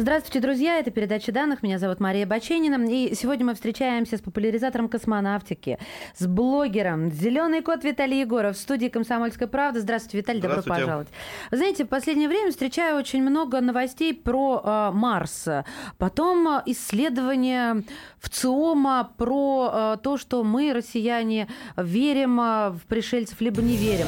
Здравствуйте, 0.00 0.40
друзья. 0.40 0.78
Это 0.78 0.90
передача 0.90 1.30
данных. 1.30 1.62
Меня 1.62 1.78
зовут 1.78 2.00
Мария 2.00 2.24
Баченина. 2.24 2.90
И 2.90 3.14
сегодня 3.14 3.44
мы 3.44 3.52
встречаемся 3.52 4.16
с 4.16 4.22
популяризатором 4.22 4.88
космонавтики, 4.88 5.78
с 6.16 6.26
блогером 6.26 7.10
«Зеленый 7.10 7.60
кот» 7.60 7.84
Виталий 7.84 8.20
Егоров 8.20 8.56
в 8.56 8.58
студии 8.58 8.88
«Комсомольская 8.88 9.46
правда». 9.46 9.78
Здравствуйте, 9.78 10.16
Виталий, 10.16 10.40
добро 10.40 10.62
пожаловать. 10.62 11.08
Вы 11.50 11.58
знаете, 11.58 11.84
в 11.84 11.88
последнее 11.88 12.30
время 12.30 12.50
встречаю 12.50 12.96
очень 12.96 13.22
много 13.22 13.60
новостей 13.60 14.14
про 14.14 14.62
э, 14.64 14.90
Марс. 14.94 15.46
Потом 15.98 16.48
исследования 16.64 17.84
в 18.20 18.30
ЦИОМа 18.30 19.12
про 19.18 19.70
э, 19.70 19.96
то, 20.02 20.16
что 20.16 20.42
мы, 20.44 20.72
россияне, 20.72 21.46
верим 21.76 22.38
в 22.38 22.80
пришельцев, 22.88 23.42
либо 23.42 23.60
не 23.60 23.76
верим 23.76 24.06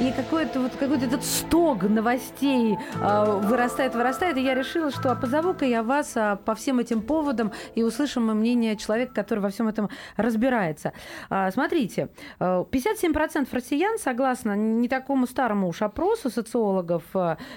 и 0.00 0.12
какой-то 0.12 0.60
вот 0.60 0.72
какой-то 0.76 1.06
этот 1.06 1.24
стог 1.24 1.82
новостей 1.82 2.78
э, 3.00 3.40
вырастает, 3.42 3.94
вырастает, 3.94 4.36
и 4.36 4.42
я 4.42 4.54
решила, 4.54 4.92
что 4.92 5.10
а 5.10 5.16
позову-ка 5.16 5.64
я 5.64 5.82
вас 5.82 6.12
а, 6.16 6.36
по 6.36 6.54
всем 6.54 6.78
этим 6.78 7.02
поводам 7.02 7.52
и 7.74 7.82
услышим 7.82 8.26
мнение 8.26 8.76
человека, 8.76 9.12
который 9.12 9.40
во 9.40 9.48
всем 9.48 9.66
этом 9.66 9.90
разбирается. 10.16 10.92
А, 11.30 11.50
смотрите, 11.50 12.10
57% 12.38 13.48
россиян, 13.50 13.98
согласно 13.98 14.54
не 14.54 14.88
такому 14.88 15.26
старому 15.26 15.68
уж 15.68 15.82
опросу 15.82 16.30
социологов, 16.30 17.02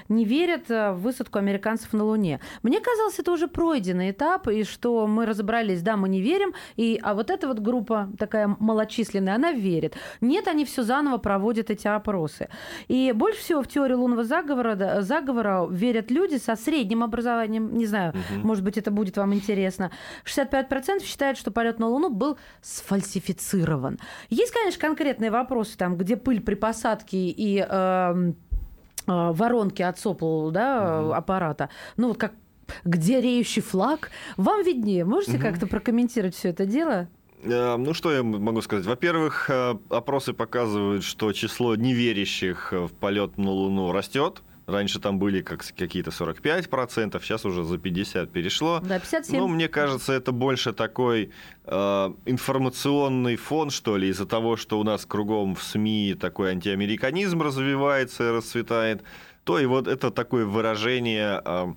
не 0.10 0.26
верят 0.26 0.70
в 0.70 0.94
высадку 0.94 1.38
американцев 1.38 1.94
на 1.94 2.04
Луне. 2.04 2.40
Мне 2.64 2.80
казалось, 2.80 3.20
это 3.20 3.32
уже 3.32 3.48
пройденный 3.48 4.12
этап, 4.12 4.48
и 4.48 4.64
что 4.64 5.06
мы 5.06 5.26
разобрались, 5.26 5.82
да, 5.84 5.96
мы 5.96 6.10
не 6.10 6.22
верим, 6.22 6.54
и, 6.76 7.00
а 7.04 7.14
вот 7.14 7.30
эта 7.30 7.48
вот 7.48 7.60
группа 7.60 8.10
такая 8.18 8.56
малочисленная, 8.60 9.36
она 9.36 9.52
верит. 9.52 9.96
Нет, 10.22 10.48
они 10.48 10.66
все 10.66 10.82
заново 10.82 11.18
проводят 11.18 11.70
эти 11.70 11.88
опросы 11.88 12.31
вопросы. 12.32 12.50
И 12.88 13.14
больше 13.16 13.40
всего 13.40 13.62
в 13.62 13.68
теорию 13.68 14.00
лунного 14.00 14.24
заговора, 14.24 15.02
заговора 15.02 15.68
верят 15.70 16.12
люди 16.12 16.38
со 16.38 16.56
средним 16.56 17.04
образованием. 17.04 17.78
Не 17.78 17.86
знаю, 17.86 18.12
угу. 18.12 18.48
может 18.48 18.64
быть, 18.64 18.78
это 18.78 18.92
будет 18.92 19.18
вам 19.18 19.34
интересно. 19.34 19.92
65% 20.26 21.04
считают, 21.04 21.38
что 21.38 21.52
полет 21.52 21.80
на 21.80 21.88
Луну 21.88 22.10
был 22.10 22.38
сфальсифицирован. 22.62 24.00
Есть, 24.30 24.52
конечно, 24.52 24.80
конкретные 24.80 25.32
вопросы, 25.32 25.78
там, 25.78 25.98
где 25.98 26.16
пыль 26.16 26.42
при 26.42 26.56
посадке 26.56 27.18
и 27.18 27.66
э, 27.68 28.34
воронки 29.08 29.82
от 29.82 30.00
сопла 30.00 30.52
да, 30.52 31.02
угу. 31.02 31.14
аппарата. 31.14 31.70
Ну, 31.98 32.10
вот 32.10 32.18
как 32.18 32.34
где 32.86 33.20
реющий 33.20 33.62
флаг? 33.62 34.12
Вам 34.38 34.64
виднее. 34.64 35.04
Можете 35.04 35.34
угу. 35.34 35.42
как-то 35.44 35.68
прокомментировать 35.68 36.36
все 36.36 36.50
это 36.50 36.66
дело? 36.66 37.10
Э, 37.44 37.76
ну, 37.78 37.94
что 37.94 38.12
я 38.12 38.24
могу 38.24 38.62
сказать? 38.62 38.86
Во-первых, 38.86 39.50
э, 39.50 39.76
опросы 39.90 40.34
показывают, 40.34 41.04
что 41.04 41.32
число 41.34 41.76
неверящих 41.76 42.72
в 42.72 42.90
полет 42.90 43.38
на 43.38 43.50
Луну 43.50 43.92
растет. 43.92 44.42
Раньше 44.68 45.00
там 45.00 45.20
были 45.20 45.42
как, 45.42 45.66
какие-то 45.76 46.12
45%, 46.12 47.22
сейчас 47.22 47.46
уже 47.46 47.64
за 47.64 47.78
50 47.78 48.32
перешло. 48.32 48.80
Да, 48.80 49.00
57. 49.00 49.40
Ну, 49.40 49.48
мне 49.48 49.68
кажется, 49.68 50.14
это 50.14 50.32
больше 50.32 50.72
такой 50.72 51.32
э, 51.66 52.14
информационный 52.26 53.36
фон, 53.36 53.70
что 53.72 53.98
ли, 53.98 54.10
из-за 54.10 54.26
того, 54.26 54.56
что 54.56 54.80
у 54.80 54.84
нас 54.84 55.06
кругом 55.06 55.56
в 55.56 55.64
СМИ 55.64 56.16
такой 56.20 56.52
антиамериканизм 56.52 57.42
развивается 57.42 58.30
и 58.30 58.32
расцветает, 58.32 59.04
то 59.44 59.60
и 59.60 59.66
вот 59.66 59.88
это 59.88 60.12
такое 60.12 60.46
выражение... 60.46 61.42
Э, 61.44 61.52
Э, 61.62 61.74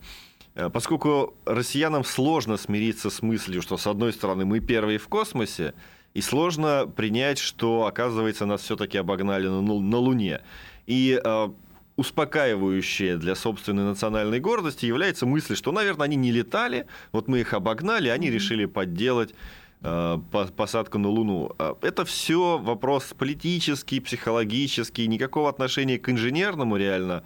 поскольку 0.72 1.34
россиянам 1.44 2.04
сложно 2.04 2.56
смириться 2.56 3.10
с 3.10 3.22
мыслью, 3.22 3.62
что, 3.62 3.76
с 3.76 3.86
одной 3.86 4.12
стороны, 4.12 4.44
мы 4.44 4.60
первые 4.60 4.98
в 4.98 5.08
космосе, 5.08 5.74
и 6.14 6.20
сложно 6.20 6.86
принять, 6.86 7.38
что, 7.38 7.86
оказывается, 7.86 8.46
нас 8.46 8.62
все-таки 8.62 8.96
обогнали 8.96 9.48
на, 9.48 9.60
на 9.60 9.98
Луне. 9.98 10.40
И 10.86 11.20
э, 11.22 11.48
успокаивающее 11.96 13.16
для 13.16 13.34
собственной 13.34 13.84
национальной 13.84 14.40
гордости 14.40 14.86
является 14.86 15.26
мысль, 15.26 15.56
что, 15.56 15.72
наверное, 15.72 16.04
они 16.04 16.16
не 16.16 16.30
летали, 16.30 16.86
вот 17.12 17.28
мы 17.28 17.40
их 17.40 17.52
обогнали, 17.52 18.08
они 18.08 18.30
решили 18.30 18.64
подделать 18.64 19.34
э, 19.82 20.18
посадку 20.56 20.98
на 20.98 21.08
Луну. 21.08 21.52
Э, 21.58 21.74
это 21.82 22.04
все 22.04 22.58
вопрос 22.58 23.12
политический, 23.16 23.98
психологический, 23.98 25.08
никакого 25.08 25.48
отношения 25.48 25.98
к 25.98 26.08
инженерному 26.08 26.76
реально 26.76 27.24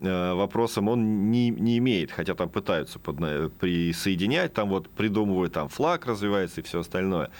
Э, 0.00 0.34
вопросом 0.34 0.88
он 0.88 1.30
не, 1.30 1.50
не 1.50 1.78
имеет, 1.78 2.12
хотя 2.12 2.34
там 2.34 2.48
пытаются 2.48 2.98
под, 2.98 3.18
присоединять, 3.58 4.54
там 4.54 4.68
вот 4.68 4.88
придумывают, 4.88 5.52
там 5.52 5.68
флаг 5.68 6.06
развивается 6.06 6.60
и 6.60 6.64
все 6.64 6.80
остальное. 6.80 7.30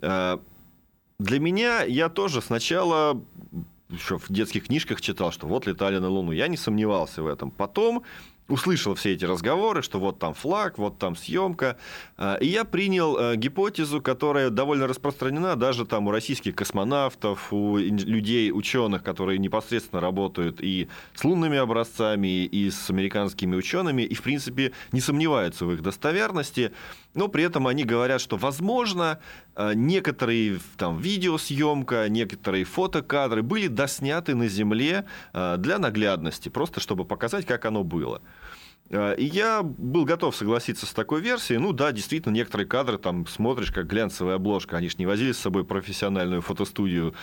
Э, 0.00 0.38
для 1.18 1.38
меня 1.38 1.82
я 1.82 2.08
тоже 2.08 2.42
сначала 2.42 3.22
еще 3.88 4.18
в 4.18 4.30
детских 4.30 4.66
книжках 4.66 5.00
читал, 5.00 5.30
что 5.32 5.46
вот 5.46 5.66
летали 5.66 5.98
на 5.98 6.08
Луну. 6.08 6.32
Я 6.32 6.48
не 6.48 6.56
сомневался 6.56 7.22
в 7.22 7.26
этом. 7.26 7.50
Потом 7.50 8.02
услышал 8.52 8.94
все 8.94 9.14
эти 9.14 9.24
разговоры, 9.24 9.82
что 9.82 9.98
вот 9.98 10.18
там 10.18 10.34
флаг, 10.34 10.76
вот 10.76 10.98
там 10.98 11.16
съемка. 11.16 11.78
А, 12.18 12.34
и 12.34 12.46
я 12.46 12.64
принял 12.64 13.16
э, 13.16 13.36
гипотезу, 13.36 14.02
которая 14.02 14.50
довольно 14.50 14.86
распространена 14.86 15.56
даже 15.56 15.86
там 15.86 16.06
у 16.06 16.10
российских 16.10 16.54
космонавтов, 16.54 17.50
у 17.50 17.78
людей, 17.78 18.52
ученых, 18.52 19.02
которые 19.02 19.38
непосредственно 19.38 20.00
работают 20.02 20.60
и 20.60 20.88
с 21.14 21.24
лунными 21.24 21.56
образцами, 21.56 22.44
и 22.44 22.70
с 22.70 22.90
американскими 22.90 23.56
учеными, 23.56 24.02
и, 24.02 24.14
в 24.14 24.22
принципе, 24.22 24.72
не 24.92 25.00
сомневаются 25.00 25.64
в 25.64 25.72
их 25.72 25.82
достоверности, 25.82 26.72
но 27.14 27.28
при 27.28 27.44
этом 27.44 27.66
они 27.66 27.84
говорят, 27.84 28.20
что, 28.20 28.36
возможно, 28.36 29.18
э, 29.56 29.72
некоторые 29.74 30.60
там, 30.76 30.98
видеосъемка, 30.98 32.08
некоторые 32.10 32.64
фотокадры 32.64 33.42
были 33.42 33.68
досняты 33.68 34.34
на 34.34 34.48
Земле 34.48 35.06
э, 35.32 35.56
для 35.58 35.78
наглядности, 35.78 36.50
просто 36.50 36.80
чтобы 36.80 37.04
показать, 37.06 37.46
как 37.46 37.64
оно 37.64 37.82
было. 37.82 38.20
Э, 38.92 39.14
и 39.16 39.24
я 39.24 39.62
был 39.62 40.04
готов 40.04 40.36
согласиться 40.36 40.86
с 40.86 40.92
такой 40.92 41.20
версией. 41.20 41.58
Ну 41.58 41.72
да, 41.72 41.90
действительно, 41.92 42.32
некоторые 42.32 42.68
кадры 42.68 42.98
там 42.98 43.26
смотришь, 43.26 43.72
как 43.72 43.86
глянцевая 43.86 44.36
обложка. 44.36 44.76
Они 44.76 44.88
же 44.88 44.96
не 44.98 45.06
возили 45.06 45.32
с 45.32 45.38
собой 45.38 45.64
профессиональную 45.64 46.42
фотостудию 46.42 47.14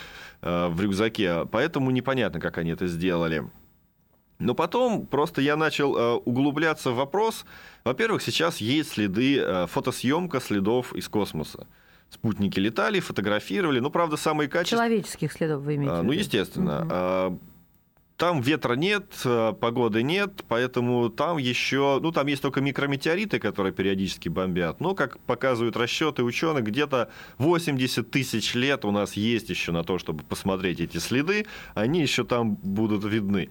э, 0.42 0.68
в 0.68 0.80
рюкзаке, 0.80 1.46
поэтому 1.50 1.90
непонятно, 1.90 2.40
как 2.40 2.58
они 2.58 2.70
это 2.70 2.86
сделали. 2.86 3.48
Но 4.38 4.54
потом 4.54 5.06
просто 5.06 5.40
я 5.40 5.56
начал 5.56 5.96
э, 5.96 6.14
углубляться 6.24 6.90
в 6.90 6.96
вопрос. 6.96 7.44
Во-первых, 7.84 8.22
сейчас 8.22 8.58
есть 8.58 8.92
следы, 8.92 9.66
фотосъемка 9.68 10.40
следов 10.40 10.94
из 10.94 11.08
космоса. 11.08 11.66
Спутники 12.10 12.58
летали, 12.58 12.98
фотографировали. 12.98 13.78
Ну, 13.78 13.88
правда, 13.90 14.16
самые 14.16 14.48
качественные... 14.48 14.88
Человеческих 14.88 15.32
следов 15.32 15.62
вы 15.62 15.76
имеете 15.76 15.94
ну, 15.94 16.02
виду? 16.02 16.06
Ну, 16.06 16.12
естественно. 16.12 17.26
Угу. 17.28 17.40
Там 18.20 18.42
ветра 18.42 18.74
нет, 18.74 19.14
э, 19.24 19.54
погоды 19.58 20.02
нет, 20.02 20.44
поэтому 20.46 21.08
там 21.08 21.38
еще, 21.38 22.00
ну 22.02 22.12
там 22.12 22.26
есть 22.26 22.42
только 22.42 22.60
микрометеориты, 22.60 23.38
которые 23.38 23.72
периодически 23.72 24.28
бомбят. 24.28 24.78
Но, 24.78 24.94
как 24.94 25.18
показывают 25.20 25.74
расчеты 25.74 26.22
ученых, 26.22 26.64
где-то 26.64 27.10
80 27.38 28.10
тысяч 28.10 28.54
лет 28.54 28.84
у 28.84 28.90
нас 28.90 29.14
есть 29.14 29.48
еще 29.48 29.72
на 29.72 29.84
то, 29.84 29.98
чтобы 29.98 30.22
посмотреть 30.22 30.80
эти 30.80 30.98
следы, 30.98 31.46
они 31.72 32.02
еще 32.02 32.24
там 32.24 32.56
будут 32.56 33.04
видны. 33.04 33.48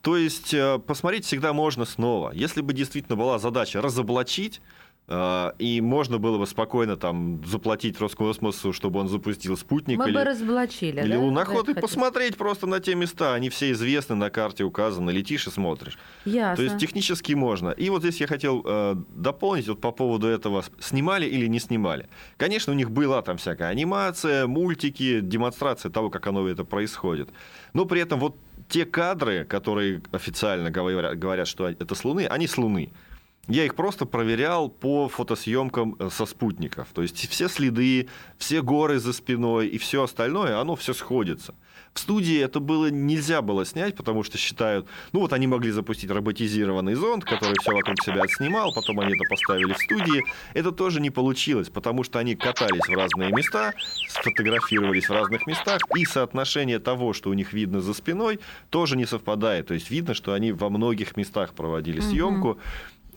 То 0.00 0.16
есть 0.16 0.54
э, 0.54 0.78
посмотреть 0.78 1.26
всегда 1.26 1.52
можно 1.52 1.84
снова. 1.84 2.32
Если 2.32 2.62
бы 2.62 2.72
действительно 2.72 3.16
была 3.16 3.38
задача 3.38 3.82
разоблачить, 3.82 4.62
и 5.10 5.80
можно 5.80 6.18
было 6.18 6.36
бы 6.36 6.46
спокойно 6.46 6.96
там 6.96 7.42
заплатить 7.46 7.98
Роскосмосу, 7.98 8.74
чтобы 8.74 9.00
он 9.00 9.08
запустил 9.08 9.56
спутник. 9.56 9.98
Мы 9.98 10.08
или, 10.08 10.14
бы 10.14 10.24
разоблачили, 10.24 11.00
Или 11.00 11.12
да? 11.12 11.18
луноход, 11.18 11.68
и 11.70 11.74
посмотреть 11.74 12.36
просто 12.36 12.66
на 12.66 12.78
те 12.80 12.94
места. 12.94 13.32
Они 13.32 13.48
все 13.48 13.70
известны, 13.72 14.16
на 14.16 14.28
карте 14.28 14.64
указаны. 14.64 15.10
Летишь 15.10 15.46
и 15.46 15.50
смотришь. 15.50 15.96
Ясно. 16.26 16.56
То 16.56 16.62
есть 16.62 16.78
технически 16.78 17.32
можно. 17.32 17.70
И 17.70 17.88
вот 17.88 18.02
здесь 18.02 18.20
я 18.20 18.26
хотел 18.26 18.62
э, 18.66 18.96
дополнить 19.14 19.66
вот 19.68 19.80
по 19.80 19.92
поводу 19.92 20.26
этого, 20.26 20.62
снимали 20.78 21.24
или 21.24 21.46
не 21.46 21.58
снимали. 21.58 22.08
Конечно, 22.36 22.74
у 22.74 22.76
них 22.76 22.90
была 22.90 23.22
там 23.22 23.38
всякая 23.38 23.68
анимация, 23.70 24.46
мультики, 24.46 25.20
демонстрация 25.20 25.90
того, 25.90 26.10
как 26.10 26.26
оно 26.26 26.46
это 26.46 26.64
происходит. 26.64 27.30
Но 27.72 27.86
при 27.86 28.02
этом 28.02 28.20
вот 28.20 28.36
те 28.68 28.84
кадры, 28.84 29.46
которые 29.46 30.02
официально 30.12 30.70
говорят, 30.70 31.18
говорят 31.18 31.48
что 31.48 31.66
это 31.66 31.94
с 31.94 32.04
Луны, 32.04 32.26
они 32.26 32.46
с 32.46 32.58
Луны. 32.58 32.92
Я 33.48 33.64
их 33.64 33.74
просто 33.74 34.04
проверял 34.04 34.68
по 34.68 35.08
фотосъемкам 35.08 35.96
э, 35.98 36.10
со 36.10 36.26
спутников. 36.26 36.88
То 36.92 37.00
есть 37.00 37.28
все 37.28 37.48
следы, 37.48 38.08
все 38.36 38.60
горы 38.60 38.98
за 38.98 39.14
спиной 39.14 39.68
и 39.68 39.78
все 39.78 40.02
остальное, 40.02 40.60
оно 40.60 40.76
все 40.76 40.92
сходится. 40.92 41.54
В 41.94 42.00
студии 42.00 42.38
это 42.38 42.60
было 42.60 42.90
нельзя 42.90 43.40
было 43.42 43.64
снять, 43.64 43.96
потому 43.96 44.22
что 44.22 44.38
считают, 44.38 44.86
ну 45.12 45.20
вот 45.20 45.32
они 45.32 45.46
могли 45.46 45.70
запустить 45.70 46.10
роботизированный 46.10 46.94
зонд, 46.94 47.24
который 47.24 47.56
все 47.60 47.72
вокруг 47.72 48.00
себя 48.02 48.22
отснимал, 48.22 48.72
потом 48.74 49.00
они 49.00 49.14
это 49.14 49.24
поставили 49.28 49.72
в 49.72 49.78
студии. 49.78 50.22
Это 50.54 50.70
тоже 50.70 51.00
не 51.00 51.10
получилось, 51.10 51.70
потому 51.70 52.04
что 52.04 52.18
они 52.18 52.36
катались 52.36 52.86
в 52.86 52.94
разные 52.94 53.32
места, 53.32 53.72
сфотографировались 54.08 55.08
в 55.08 55.12
разных 55.12 55.46
местах, 55.46 55.80
и 55.96 56.04
соотношение 56.04 56.78
того, 56.78 57.14
что 57.14 57.30
у 57.30 57.32
них 57.32 57.52
видно 57.52 57.80
за 57.80 57.94
спиной, 57.94 58.40
тоже 58.70 58.96
не 58.96 59.06
совпадает. 59.06 59.68
То 59.68 59.74
есть 59.74 59.90
видно, 59.90 60.14
что 60.14 60.34
они 60.34 60.52
во 60.52 60.68
многих 60.68 61.16
местах 61.16 61.54
проводили 61.54 62.00
съемку. 62.00 62.58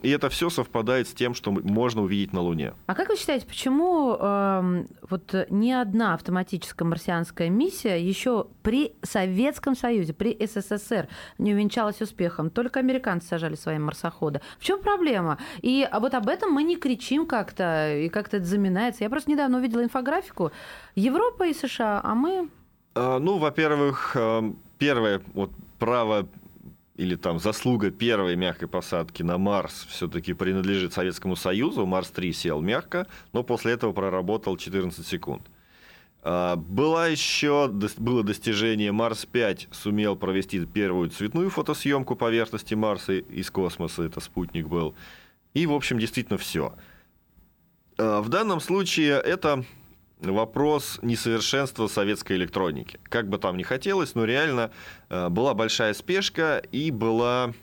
И 0.02 0.10
это 0.10 0.30
все 0.30 0.50
совпадает 0.50 1.08
с 1.08 1.14
тем, 1.14 1.34
что 1.34 1.52
можно 1.52 2.02
увидеть 2.02 2.34
на 2.34 2.42
Луне. 2.42 2.74
А 2.88 2.96
как 2.96 3.10
вы 3.10 3.16
считаете, 3.16 3.46
почему 3.46 4.18
э, 4.20 4.86
вот 5.10 5.48
ни 5.50 5.72
одна 5.72 6.14
автоматическая 6.16 6.88
марсианская 6.88 7.50
миссия 7.50 7.98
еще 7.98 8.48
при 8.64 8.94
Советском 9.04 9.76
Союзе, 9.76 10.14
при 10.14 10.38
СССР 10.46 11.08
не 11.38 11.54
увенчалась 11.54 12.02
успехом? 12.02 12.50
Только 12.50 12.80
американцы 12.80 13.28
сажали 13.28 13.56
свои 13.56 13.78
марсоходы. 13.78 14.42
В 14.60 14.64
чем 14.64 14.82
проблема? 14.82 15.38
И 15.62 15.88
вот 16.00 16.14
об 16.14 16.28
этом 16.28 16.52
мы 16.52 16.64
не 16.64 16.78
кричим 16.78 17.26
как-то, 17.26 17.96
и 17.96 18.10
как-то 18.10 18.38
это 18.38 18.46
заминается. 18.46 19.04
Я 19.04 19.10
просто 19.10 19.30
недавно 19.32 19.60
увидела 19.60 19.84
инфографику 19.84 20.52
Европа 20.96 21.48
и 21.48 21.54
США, 21.54 22.02
а 22.04 22.16
мы... 22.16 22.50
А, 22.96 23.20
ну, 23.20 23.38
во-первых, 23.38 24.14
э, 24.16 24.52
первое 24.78 25.22
вот 25.34 25.52
право 25.80 26.28
или 27.02 27.16
там 27.16 27.40
заслуга 27.40 27.90
первой 27.90 28.36
мягкой 28.36 28.68
посадки 28.68 29.24
на 29.24 29.40
Марс 29.40 29.88
все-таки 29.90 30.34
принадлежит 30.34 30.94
Советскому 30.94 31.36
Союзу. 31.36 31.88
Марс-3 31.88 32.32
сел 32.32 32.62
мягко, 32.62 33.08
но 33.34 33.42
после 33.42 33.74
этого 33.74 33.92
проработал 33.92 34.56
14 34.56 35.06
секунд. 35.06 35.42
А, 36.22 36.56
была 36.58 37.08
еще, 37.08 37.70
было 37.98 38.24
достижение 38.24 38.92
Марс-5 38.92 39.70
сумел 39.72 40.16
провести 40.16 40.64
первую 40.68 41.10
цветную 41.10 41.50
фотосъемку 41.50 42.16
поверхности 42.16 42.76
Марса 42.76 43.14
из 43.14 43.50
космоса, 43.50 44.04
это 44.04 44.20
спутник 44.20 44.68
был. 44.68 44.94
И, 45.56 45.66
в 45.66 45.74
общем, 45.74 45.98
действительно 45.98 46.38
все. 46.38 46.76
А, 47.98 48.22
в 48.22 48.30
данном 48.30 48.60
случае 48.60 49.20
это 49.20 49.66
вопрос 50.22 51.00
несовершенства 51.02 51.88
советской 51.88 52.34
электроники. 52.34 53.00
Как 53.04 53.28
бы 53.28 53.38
там 53.38 53.58
ни 53.58 53.64
хотелось, 53.64 54.16
но 54.16 54.26
реально 54.26 54.72
э, 55.10 55.30
была 55.30 55.54
большая 55.54 55.94
спешка 55.94 56.62
и 56.72 56.92
была 56.92 57.54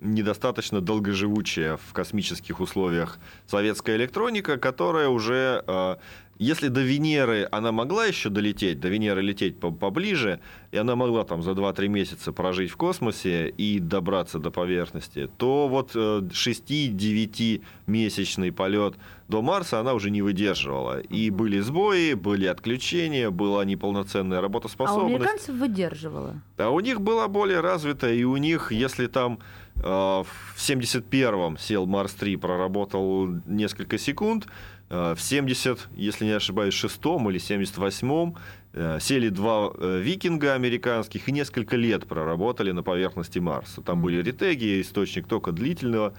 недостаточно 0.00 0.80
долгоживучая 0.80 1.76
в 1.76 1.92
космических 1.92 2.60
условиях 2.60 3.18
советская 3.46 3.96
электроника, 3.96 4.58
которая 4.58 5.08
уже 5.08 5.64
э, 5.66 5.96
если 6.38 6.68
до 6.68 6.80
Венеры 6.80 7.46
она 7.52 7.72
могла 7.72 8.06
еще 8.06 8.28
долететь, 8.28 8.80
до 8.80 8.88
Венеры 8.88 9.22
лететь 9.22 9.58
поближе, 9.60 10.40
и 10.70 10.76
она 10.76 10.96
могла 10.96 11.24
там 11.24 11.42
за 11.42 11.52
2-3 11.52 11.88
месяца 11.88 12.32
прожить 12.32 12.70
в 12.70 12.76
космосе 12.76 13.48
и 13.48 13.78
добраться 13.78 14.38
до 14.38 14.50
поверхности, 14.50 15.30
то 15.36 15.68
вот 15.68 15.94
6-9-месячный 15.94 18.48
э, 18.48 18.52
полет 18.52 18.94
до 19.28 19.40
Марса 19.40 19.78
она 19.80 19.94
уже 19.94 20.10
не 20.10 20.20
выдерживала. 20.22 21.00
И 21.00 21.30
были 21.30 21.60
сбои, 21.60 22.14
были 22.14 22.46
отключения, 22.46 23.30
была 23.30 23.64
неполноценная 23.64 24.40
работоспособность. 24.40 25.02
А 25.02 25.04
у 25.04 25.16
американцев 25.16 25.54
выдерживала? 25.54 26.40
А 26.58 26.70
у 26.70 26.80
них 26.80 27.00
была 27.00 27.28
более 27.28 27.60
развитая, 27.60 28.14
и 28.14 28.24
у 28.24 28.36
них, 28.36 28.72
если 28.72 29.06
там 29.06 29.38
э, 29.76 29.82
в 29.82 30.26
71-м 30.58 31.56
сел 31.58 31.86
Марс-3, 31.86 32.36
проработал 32.38 33.28
несколько 33.46 33.98
секунд, 33.98 34.48
в 34.92 35.18
70, 35.18 35.88
если 35.94 36.26
не 36.26 36.32
ошибаюсь, 36.32 36.74
шестом 36.74 37.30
или 37.30 37.40
78-м 37.40 38.36
э, 38.74 38.98
сели 39.00 39.30
два 39.30 39.72
э, 39.74 40.00
викинга 40.02 40.52
американских 40.52 41.28
и 41.28 41.32
несколько 41.32 41.76
лет 41.76 42.06
проработали 42.06 42.72
на 42.72 42.82
поверхности 42.82 43.38
Марса. 43.38 43.80
Там 43.80 44.02
были 44.02 44.22
ретеги, 44.22 44.82
источник 44.82 45.26
тока 45.26 45.52
длительного 45.52 46.14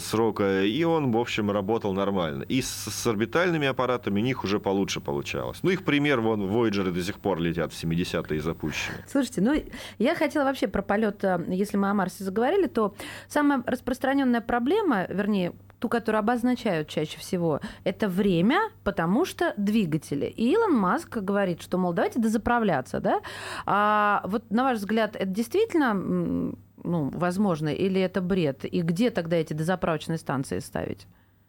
срока, 0.00 0.62
и 0.62 0.84
он, 0.84 1.10
в 1.10 1.16
общем, 1.16 1.50
работал 1.50 1.94
нормально. 1.94 2.42
И 2.42 2.60
с, 2.60 2.68
с 2.68 3.06
орбитальными 3.06 3.66
аппаратами 3.66 4.20
у 4.20 4.22
них 4.22 4.44
уже 4.44 4.60
получше 4.60 5.00
получалось. 5.00 5.60
Ну, 5.62 5.70
их 5.70 5.86
пример, 5.86 6.20
вон, 6.20 6.42
Voyager 6.42 6.92
до 6.92 7.02
сих 7.02 7.18
пор 7.18 7.40
летят 7.40 7.72
в 7.72 7.82
70-е 7.82 8.42
запущены. 8.42 8.98
Слушайте, 9.10 9.40
ну, 9.40 9.54
я 9.98 10.14
хотела 10.14 10.44
вообще 10.44 10.68
про 10.68 10.82
полет, 10.82 11.24
если 11.48 11.78
мы 11.78 11.88
о 11.88 11.94
Марсе 11.94 12.24
заговорили, 12.24 12.66
то 12.66 12.94
самая 13.26 13.62
распространенная 13.64 14.42
проблема, 14.42 15.06
вернее, 15.08 15.54
ту, 15.84 15.90
которую 15.90 16.20
обозначают 16.20 16.88
чаще 16.88 17.18
всего, 17.18 17.60
это 17.84 18.08
время, 18.08 18.70
потому 18.84 19.26
что 19.26 19.52
двигатели. 19.58 20.24
И 20.24 20.50
Илон 20.50 20.72
Маск 20.72 21.18
говорит, 21.18 21.60
что, 21.60 21.76
мол, 21.76 21.92
давайте 21.92 22.18
дозаправляться, 22.18 23.00
да? 23.00 23.20
А 23.66 24.22
вот 24.24 24.50
на 24.50 24.64
ваш 24.64 24.78
взгляд, 24.78 25.14
это 25.14 25.26
действительно 25.26 25.92
ну, 25.92 27.10
возможно 27.12 27.68
или 27.68 28.00
это 28.00 28.22
бред? 28.22 28.64
И 28.64 28.80
где 28.80 29.10
тогда 29.10 29.36
эти 29.36 29.52
дозаправочные 29.52 30.16
станции 30.16 30.60
ставить? 30.60 31.06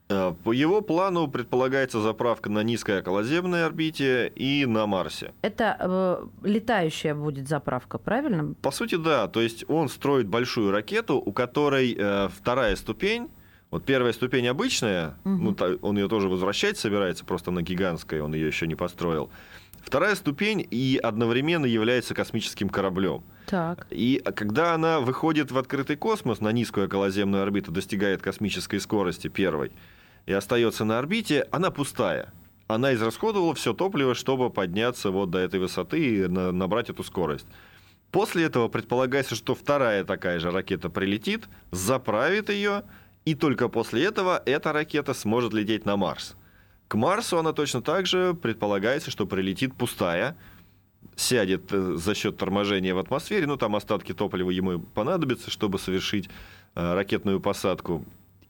Э, 0.10 0.34
по 0.44 0.52
его 0.52 0.82
плану 0.82 1.30
предполагается 1.30 2.02
заправка 2.02 2.50
на 2.50 2.62
низкой 2.62 3.00
околоземной 3.00 3.66
орбите 3.66 4.28
и 4.36 4.66
на 4.66 4.86
Марсе. 4.86 5.34
Это 5.44 5.78
э, 5.80 6.48
летающая 6.48 7.16
будет 7.16 7.48
заправка, 7.48 7.98
правильно? 8.00 8.54
По 8.62 8.72
сути, 8.72 8.96
да. 8.96 9.30
То 9.30 9.40
есть 9.40 9.64
он 9.70 9.88
строит 9.88 10.28
большую 10.28 10.72
ракету, 10.72 11.24
у 11.26 11.32
которой 11.32 11.96
э, 11.98 12.28
вторая 12.38 12.76
ступень 12.76 13.30
вот 13.76 13.84
первая 13.84 14.14
ступень 14.14 14.48
обычная, 14.48 15.16
угу. 15.26 15.54
ну, 15.54 15.78
он 15.82 15.98
ее 15.98 16.08
тоже 16.08 16.30
возвращать 16.30 16.78
собирается, 16.78 17.26
просто 17.26 17.52
на 17.52 17.62
гигантской, 17.62 18.22
он 18.22 18.34
ее 18.34 18.48
еще 18.48 18.68
не 18.68 18.76
построил. 18.76 19.30
Вторая 19.84 20.16
ступень 20.16 20.66
и 20.72 20.98
одновременно 21.04 21.66
является 21.66 22.14
космическим 22.14 22.70
кораблем. 22.70 23.26
Так. 23.48 23.86
И 23.90 24.22
когда 24.34 24.76
она 24.76 25.02
выходит 25.02 25.52
в 25.52 25.58
открытый 25.58 25.98
космос 25.98 26.40
на 26.40 26.54
низкую 26.54 26.86
околоземную 26.86 27.44
орбиту, 27.44 27.74
достигает 27.74 28.22
космической 28.22 28.80
скорости 28.80 29.28
первой 29.28 29.74
и 30.26 30.32
остается 30.32 30.86
на 30.86 30.98
орбите, 30.98 31.46
она 31.52 31.70
пустая. 31.70 32.32
Она 32.68 32.94
израсходовала 32.94 33.54
все 33.56 33.74
топливо, 33.74 34.16
чтобы 34.16 34.50
подняться 34.50 35.12
вот 35.12 35.32
до 35.32 35.40
этой 35.40 35.60
высоты 35.60 36.00
и 36.00 36.28
набрать 36.28 36.90
эту 36.90 37.04
скорость. 37.04 37.46
После 38.12 38.46
этого 38.46 38.70
предполагается, 38.70 39.36
что 39.36 39.54
вторая 39.54 40.06
такая 40.06 40.40
же 40.40 40.50
ракета 40.50 40.90
прилетит, 40.90 41.44
заправит 41.72 42.50
ее, 42.50 42.84
и 43.26 43.36
только 43.36 43.68
после 43.70 44.06
этого 44.06 44.42
эта 44.46 44.72
ракета 44.72 45.14
сможет 45.14 45.54
лететь 45.54 45.86
на 45.86 45.98
Марс. 45.98 46.36
К 46.88 46.96
Марсу 46.96 47.40
она 47.40 47.52
точно 47.52 47.82
так 47.82 48.06
же 48.06 48.36
предполагается, 48.36 49.10
что 49.10 49.26
прилетит 49.26 49.74
пустая, 49.74 50.38
сядет 51.16 51.72
э, 51.72 51.96
за 51.96 52.14
счет 52.14 52.38
торможения 52.38 52.94
в 52.94 53.00
атмосфере, 53.00 53.48
ну 53.48 53.58
там 53.58 53.76
остатки 53.76 54.14
топлива 54.14 54.52
ему 54.52 54.80
понадобятся, 54.80 55.50
чтобы 55.50 55.80
совершить 55.80 56.30
э, 56.76 56.94
ракетную 56.94 57.40
посадку. 57.40 58.06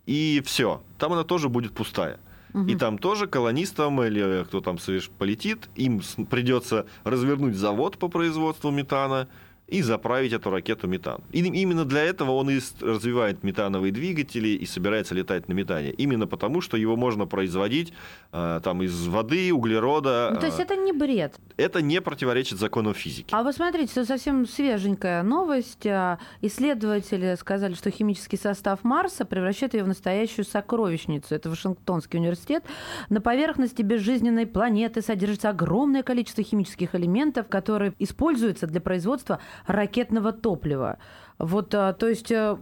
И 0.06 0.44
все, 0.46 0.84
там 0.98 1.14
она 1.14 1.24
тоже 1.24 1.48
будет 1.48 1.74
пустая. 1.74 2.20
Угу. 2.54 2.68
И 2.68 2.76
там 2.76 2.98
тоже 2.98 3.28
колонистам 3.28 4.02
или 4.04 4.44
кто 4.44 4.62
там 4.62 4.78
полетит, 5.18 5.70
им 5.76 6.02
придется 6.30 6.86
развернуть 7.04 7.56
завод 7.56 7.98
по 7.98 8.08
производству 8.08 8.72
метана, 8.72 9.28
и 9.68 9.82
заправить 9.82 10.34
эту 10.34 10.52
ракету 10.52 10.88
метан. 10.88 11.22
И 11.32 11.40
именно 11.40 11.86
для 11.86 12.04
этого 12.04 12.32
он 12.32 12.50
и 12.50 12.60
развивает 12.82 13.44
метановые 13.44 13.92
двигатели 13.92 14.50
и 14.50 14.66
собирается 14.66 15.16
летать 15.16 15.48
на 15.48 15.54
метане. 15.54 15.92
Именно 15.92 16.28
потому, 16.28 16.62
что 16.62 16.78
его 16.78 16.96
можно 16.96 17.26
производить 17.26 17.92
э, 18.32 18.60
там, 18.64 18.84
из 18.84 19.08
воды, 19.08 19.52
углерода. 19.52 20.30
Ну, 20.34 20.40
то 20.40 20.46
есть 20.46 20.60
э, 20.60 20.64
это 20.64 20.76
не 20.76 20.92
бред? 20.92 21.36
Это 21.58 21.82
не 21.82 22.00
противоречит 22.00 22.60
закону 22.60 22.94
физики. 22.94 23.30
А 23.32 23.42
вы 23.42 23.54
смотрите, 23.54 23.92
это 23.92 24.06
совсем 24.06 24.46
свеженькая 24.46 25.24
новость. 25.24 25.88
А, 25.88 26.20
исследователи 26.42 27.36
сказали, 27.40 27.74
что 27.74 27.90
химический 27.90 28.38
состав 28.38 28.84
Марса 28.84 29.26
превращает 29.26 29.74
ее 29.74 29.84
в 29.84 29.88
настоящую 29.88 30.46
сокровищницу. 30.46 31.34
Это 31.34 31.50
Вашингтонский 31.50 32.20
университет. 32.20 32.64
На 33.10 33.20
поверхности 33.20 33.82
безжизненной 33.82 34.46
планеты 34.46 35.02
содержится 35.02 35.50
огромное 35.50 36.04
количество 36.04 36.44
химических 36.44 36.94
элементов, 36.94 37.48
которые 37.48 37.94
используются 37.98 38.68
для 38.68 38.80
производства 38.80 39.40
ракетного 39.68 40.32
топлива. 40.32 40.98
Вот, 41.38 41.76
а, 41.76 41.94
то 41.94 42.08
есть, 42.08 42.32
э, 42.32 42.58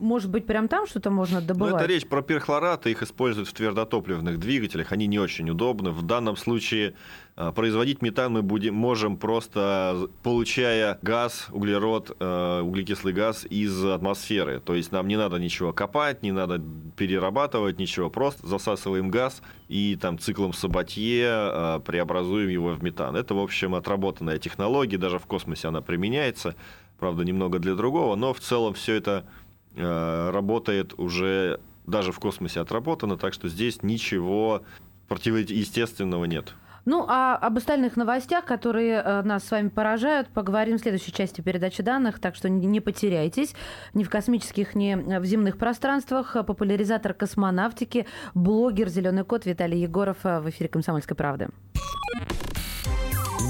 может 0.00 0.30
быть, 0.30 0.46
прям 0.46 0.68
там 0.68 0.86
что-то 0.86 1.10
можно 1.10 1.40
добывать? 1.40 1.72
Ну, 1.72 1.78
это 1.78 1.86
речь 1.86 2.06
про 2.06 2.22
перхлораты, 2.22 2.90
их 2.90 3.02
используют 3.02 3.48
в 3.48 3.52
твердотопливных 3.52 4.38
двигателях, 4.38 4.92
они 4.92 5.06
не 5.06 5.18
очень 5.18 5.50
удобны. 5.50 5.90
В 5.90 6.02
данном 6.02 6.36
случае 6.36 6.94
а, 7.36 7.52
производить 7.52 8.02
метан 8.02 8.32
мы 8.32 8.42
будем, 8.42 8.74
можем 8.74 9.16
просто 9.16 10.08
получая 10.22 10.98
газ, 11.02 11.46
углерод, 11.52 12.16
э, 12.18 12.60
углекислый 12.62 13.12
газ 13.12 13.46
из 13.48 13.84
атмосферы. 13.84 14.60
То 14.60 14.74
есть 14.74 14.90
нам 14.90 15.06
не 15.06 15.16
надо 15.16 15.38
ничего 15.38 15.72
копать, 15.72 16.22
не 16.22 16.32
надо 16.32 16.60
перерабатывать 16.96 17.78
ничего, 17.78 18.10
просто 18.10 18.46
засасываем 18.46 19.10
газ 19.10 19.42
и 19.68 19.96
там 20.00 20.18
циклом 20.18 20.52
Сабатье 20.52 21.26
э, 21.28 21.80
преобразуем 21.84 22.48
его 22.48 22.70
в 22.70 22.82
метан. 22.82 23.14
Это, 23.14 23.34
в 23.34 23.38
общем, 23.38 23.74
отработанная 23.74 24.38
технология, 24.38 24.98
даже 24.98 25.18
в 25.18 25.26
космосе 25.26 25.68
она 25.68 25.80
применяется 25.80 26.56
правда, 26.98 27.24
немного 27.24 27.58
для 27.58 27.74
другого, 27.74 28.16
но 28.16 28.34
в 28.34 28.40
целом 28.40 28.74
все 28.74 28.94
это 28.94 29.24
э, 29.24 29.47
работает 29.78 30.98
уже 30.98 31.60
даже 31.86 32.12
в 32.12 32.18
космосе 32.18 32.60
отработано, 32.60 33.16
так 33.16 33.32
что 33.32 33.48
здесь 33.48 33.82
ничего 33.82 34.62
противоестественного 35.08 36.26
нет. 36.26 36.54
Ну, 36.84 37.04
а 37.06 37.36
об 37.36 37.58
остальных 37.58 37.96
новостях, 37.96 38.46
которые 38.46 39.02
э, 39.04 39.22
нас 39.22 39.44
с 39.44 39.50
вами 39.50 39.68
поражают, 39.68 40.28
поговорим 40.28 40.78
в 40.78 40.80
следующей 40.80 41.12
части 41.12 41.42
передачи 41.42 41.82
данных, 41.82 42.18
так 42.18 42.34
что 42.34 42.48
не 42.48 42.80
потеряйтесь 42.80 43.54
ни 43.92 44.04
в 44.04 44.10
космических, 44.10 44.74
ни 44.74 44.94
в 45.18 45.24
земных 45.26 45.58
пространствах. 45.58 46.34
Популяризатор 46.46 47.12
космонавтики, 47.12 48.06
блогер 48.32 48.88
«Зеленый 48.88 49.24
кот» 49.24 49.44
Виталий 49.44 49.82
Егоров 49.82 50.16
э, 50.24 50.40
в 50.40 50.48
эфире 50.48 50.70
«Комсомольской 50.70 51.14
правды». 51.14 51.50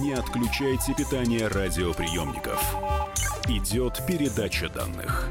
Не 0.00 0.14
отключайте 0.14 0.94
питание 0.94 1.46
радиоприемников 1.46 2.74
идет 3.48 4.00
передача 4.06 4.68
данных. 4.68 5.30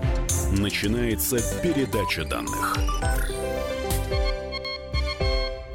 Начинается 0.59 1.37
передача 1.63 2.25
данных. 2.25 2.77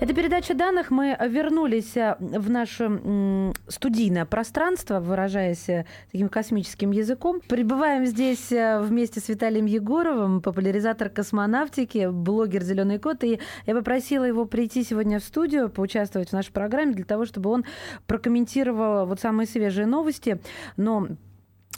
Это 0.00 0.12
передача 0.12 0.52
данных. 0.52 0.90
Мы 0.90 1.16
вернулись 1.28 1.96
э, 1.96 2.16
в 2.20 2.50
наше 2.50 3.54
студийное 3.68 4.26
пространство, 4.26 5.00
выражаясь 5.00 5.66
э, 5.70 5.86
таким 6.12 6.28
космическим 6.28 6.90
языком. 6.90 7.40
Прибываем 7.48 8.04
здесь 8.04 8.52
э, 8.52 8.78
вместе 8.82 9.20
с 9.20 9.28
Виталием 9.30 9.64
Егоровым, 9.64 10.42
популяризатор 10.42 11.08
космонавтики, 11.08 12.10
блогер 12.10 12.62
«Зеленый 12.62 12.98
кот». 12.98 13.24
И 13.24 13.40
я 13.64 13.74
попросила 13.74 14.24
его 14.24 14.44
прийти 14.44 14.84
сегодня 14.84 15.20
в 15.20 15.24
студию, 15.24 15.70
поучаствовать 15.70 16.28
в 16.28 16.32
нашей 16.34 16.52
программе 16.52 16.92
для 16.92 17.04
того, 17.06 17.24
чтобы 17.24 17.48
он 17.48 17.64
прокомментировал 18.06 19.06
вот 19.06 19.20
самые 19.20 19.46
свежие 19.46 19.86
новости. 19.86 20.38
Но 20.76 21.08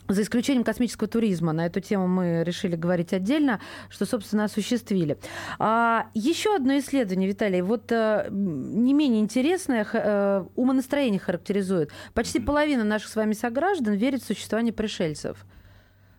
за 0.08 0.22
исключением 0.22 0.64
космического 0.64 1.06
туризма, 1.06 1.52
на 1.52 1.66
эту 1.66 1.80
тему 1.80 2.08
мы 2.08 2.42
решили 2.42 2.76
говорить 2.76 3.12
отдельно, 3.12 3.60
что, 3.90 4.06
собственно, 4.06 4.44
осуществили. 4.44 5.18
А, 5.58 6.06
еще 6.14 6.56
одно 6.56 6.78
исследование, 6.78 7.28
Виталий, 7.28 7.60
вот 7.60 7.92
а, 7.92 8.26
не 8.30 8.94
менее 8.94 9.20
интересное, 9.20 9.86
а, 9.92 10.46
умонастроение 10.56 11.20
характеризует. 11.20 11.92
Почти 12.14 12.40
половина 12.40 12.84
наших 12.84 13.08
с 13.08 13.16
вами 13.16 13.34
сограждан 13.34 13.94
верит 13.94 14.22
в 14.22 14.26
существование 14.26 14.72
пришельцев. 14.72 15.44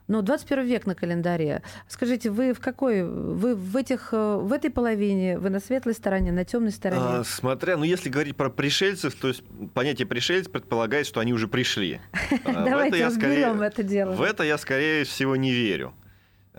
Ну, 0.10 0.24
21 0.24 0.66
век 0.66 0.88
на 0.88 0.96
календаре. 0.96 1.62
Скажите, 1.88 2.32
вы 2.32 2.54
в 2.54 2.60
какой? 2.60 3.04
Вы 3.04 3.54
в, 3.54 3.78
этих, 3.78 4.10
э, 4.12 4.38
в 4.38 4.51
этой 4.51 4.72
половине? 4.72 5.38
Вы 5.38 5.51
на 5.51 5.60
светлой 5.60 5.94
стороне, 5.94 6.32
на 6.32 6.44
темной 6.44 6.72
стороне? 6.72 7.01
А, 7.01 7.24
смотря, 7.24 7.78
ну 7.78 7.84
если 7.84 8.10
говорить 8.10 8.36
про 8.36 8.50
пришельцев, 8.50 9.13
то 9.13 9.28
есть 9.28 9.44
понятие 9.75 10.08
пришельц 10.08 10.48
предполагает, 10.48 11.06
что 11.06 11.20
они 11.20 11.32
уже 11.32 11.48
пришли. 11.48 12.01
А, 12.46 12.66
Давайте 12.66 13.06
разберем 13.06 13.62
это 13.62 13.84
дело. 13.84 14.13
В 14.13 14.24
это 14.24 14.44
я, 14.44 14.58
скорее 14.58 15.04
всего, 15.04 15.36
не 15.36 15.51
верю. 15.51 15.94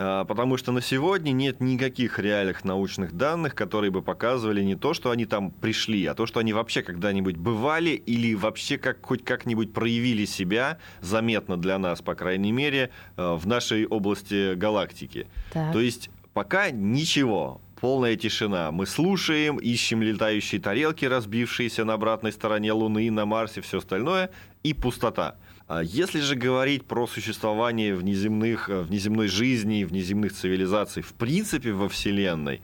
А, 0.02 0.24
потому 0.24 0.56
что 0.56 0.72
на 0.72 0.80
сегодня 0.80 1.32
нет 1.32 1.60
никаких 1.60 2.18
реальных 2.18 2.64
научных 2.64 3.12
данных, 3.12 3.54
которые 3.54 3.90
бы 3.90 4.00
показывали 4.00 4.62
не 4.62 4.74
то, 4.74 4.94
что 4.94 5.10
они 5.10 5.26
там 5.26 5.50
пришли, 5.50 6.06
а 6.06 6.14
то, 6.14 6.24
что 6.24 6.40
они 6.40 6.54
вообще 6.54 6.80
когда-нибудь 6.80 7.36
бывали 7.36 7.90
или 7.90 8.34
вообще 8.34 8.78
как, 8.78 9.04
хоть 9.04 9.22
как-нибудь 9.22 9.74
проявили 9.74 10.24
себя, 10.24 10.78
заметно 11.02 11.58
для 11.58 11.78
нас, 11.78 12.00
по 12.00 12.14
крайней 12.14 12.50
мере, 12.50 12.88
а, 13.16 13.36
в 13.36 13.46
нашей 13.46 13.86
области 13.86 14.54
галактики. 14.54 15.26
Так. 15.52 15.74
То 15.74 15.80
есть 15.80 16.08
пока 16.32 16.70
ничего, 16.70 17.60
полная 17.78 18.16
тишина. 18.16 18.70
Мы 18.70 18.86
слушаем, 18.86 19.58
ищем 19.58 20.00
летающие 20.00 20.62
тарелки, 20.62 21.04
разбившиеся 21.04 21.84
на 21.84 21.92
обратной 21.92 22.32
стороне 22.32 22.72
Луны, 22.72 23.10
на 23.10 23.26
Марсе, 23.26 23.60
все 23.60 23.78
остальное, 23.78 24.30
и 24.62 24.72
пустота. 24.72 25.36
А 25.72 25.84
если 25.84 26.18
же 26.18 26.34
говорить 26.34 26.84
про 26.84 27.06
существование 27.06 27.94
внеземных, 27.94 28.68
э, 28.68 28.82
внеземной 28.82 29.28
жизни, 29.28 29.84
внеземных 29.84 30.32
цивилизаций 30.32 31.00
в 31.00 31.12
принципе 31.12 31.70
во 31.70 31.88
Вселенной, 31.88 32.60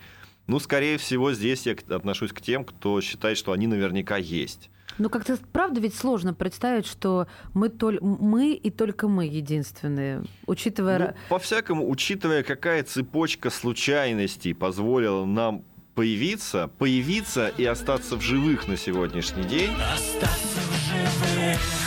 ну, 0.49 0.59
скорее 0.59 0.99
всего, 0.99 1.33
здесь 1.33 1.67
я 1.67 1.77
отношусь 1.89 2.33
к 2.33 2.41
тем, 2.41 2.65
кто 2.65 3.01
считает, 3.01 3.39
что 3.39 3.53
они 3.53 3.69
наверняка 3.69 4.17
есть. 4.17 4.71
Ну, 4.99 5.09
как-то 5.09 5.39
правда 5.53 5.81
ведь 5.81 5.95
сложно 5.95 6.35
представить, 6.35 6.85
что 6.85 7.29
мы, 7.55 7.69
толь... 7.69 8.01
мы 8.01 8.55
и 8.55 8.71
только 8.71 9.07
мы 9.07 9.27
единственные, 9.27 10.25
учитывая... 10.49 10.99
Ну, 10.99 11.15
по-всякому, 11.29 11.89
учитывая, 11.89 12.43
какая 12.43 12.83
цепочка 12.83 13.51
случайностей 13.51 14.53
позволила 14.53 15.25
нам 15.25 15.65
появиться, 15.95 16.73
появиться 16.77 17.53
и 17.57 17.65
остаться 17.67 18.17
в 18.17 18.21
живых 18.21 18.67
на 18.67 18.77
сегодняшний 18.77 19.45
день. 19.45 19.71
Остаться 19.95 20.59
в 20.59 21.39
живых. 21.39 21.86